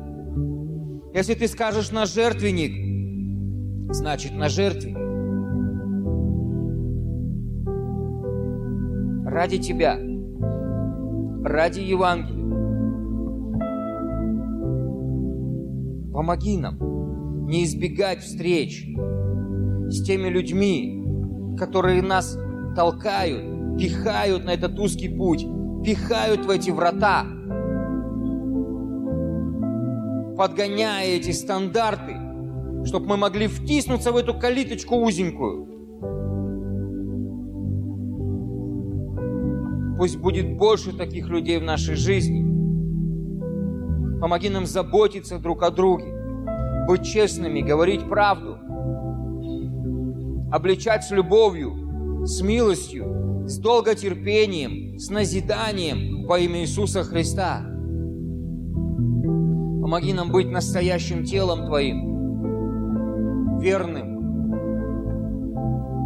[1.12, 4.96] Если ты скажешь на жертвенник, значит на жертвенник.
[9.26, 9.98] Ради тебя,
[11.44, 12.38] ради Евангелия.
[16.12, 18.86] Помоги нам не избегать встреч
[19.88, 21.04] с теми людьми,
[21.58, 22.38] которые нас
[22.74, 25.46] толкают, пихают на этот узкий путь,
[25.88, 27.24] пихают в эти врата,
[30.36, 32.14] подгоняя эти стандарты,
[32.84, 35.66] чтобы мы могли втиснуться в эту калиточку узенькую.
[39.96, 42.42] Пусть будет больше таких людей в нашей жизни.
[44.20, 46.12] Помоги нам заботиться друг о друге,
[46.86, 48.58] быть честными, говорить правду,
[50.52, 53.17] обличать с любовью, с милостью,
[53.48, 57.62] с долготерпением, с назиданием во имя Иисуса Христа.
[59.80, 64.18] Помоги нам быть настоящим телом Твоим, верным,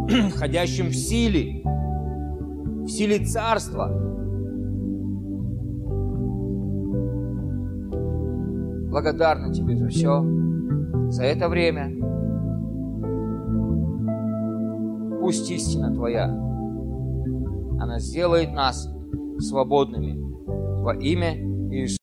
[0.37, 1.63] ходящим в силе,
[2.85, 3.89] в силе Царства.
[8.89, 10.23] Благодарна Тебе за все,
[11.09, 11.91] за это время.
[15.19, 16.52] Пусть истина Твоя
[17.79, 18.87] она сделает нас
[19.39, 20.17] свободными
[20.83, 21.35] во имя
[21.71, 21.97] Иисуса.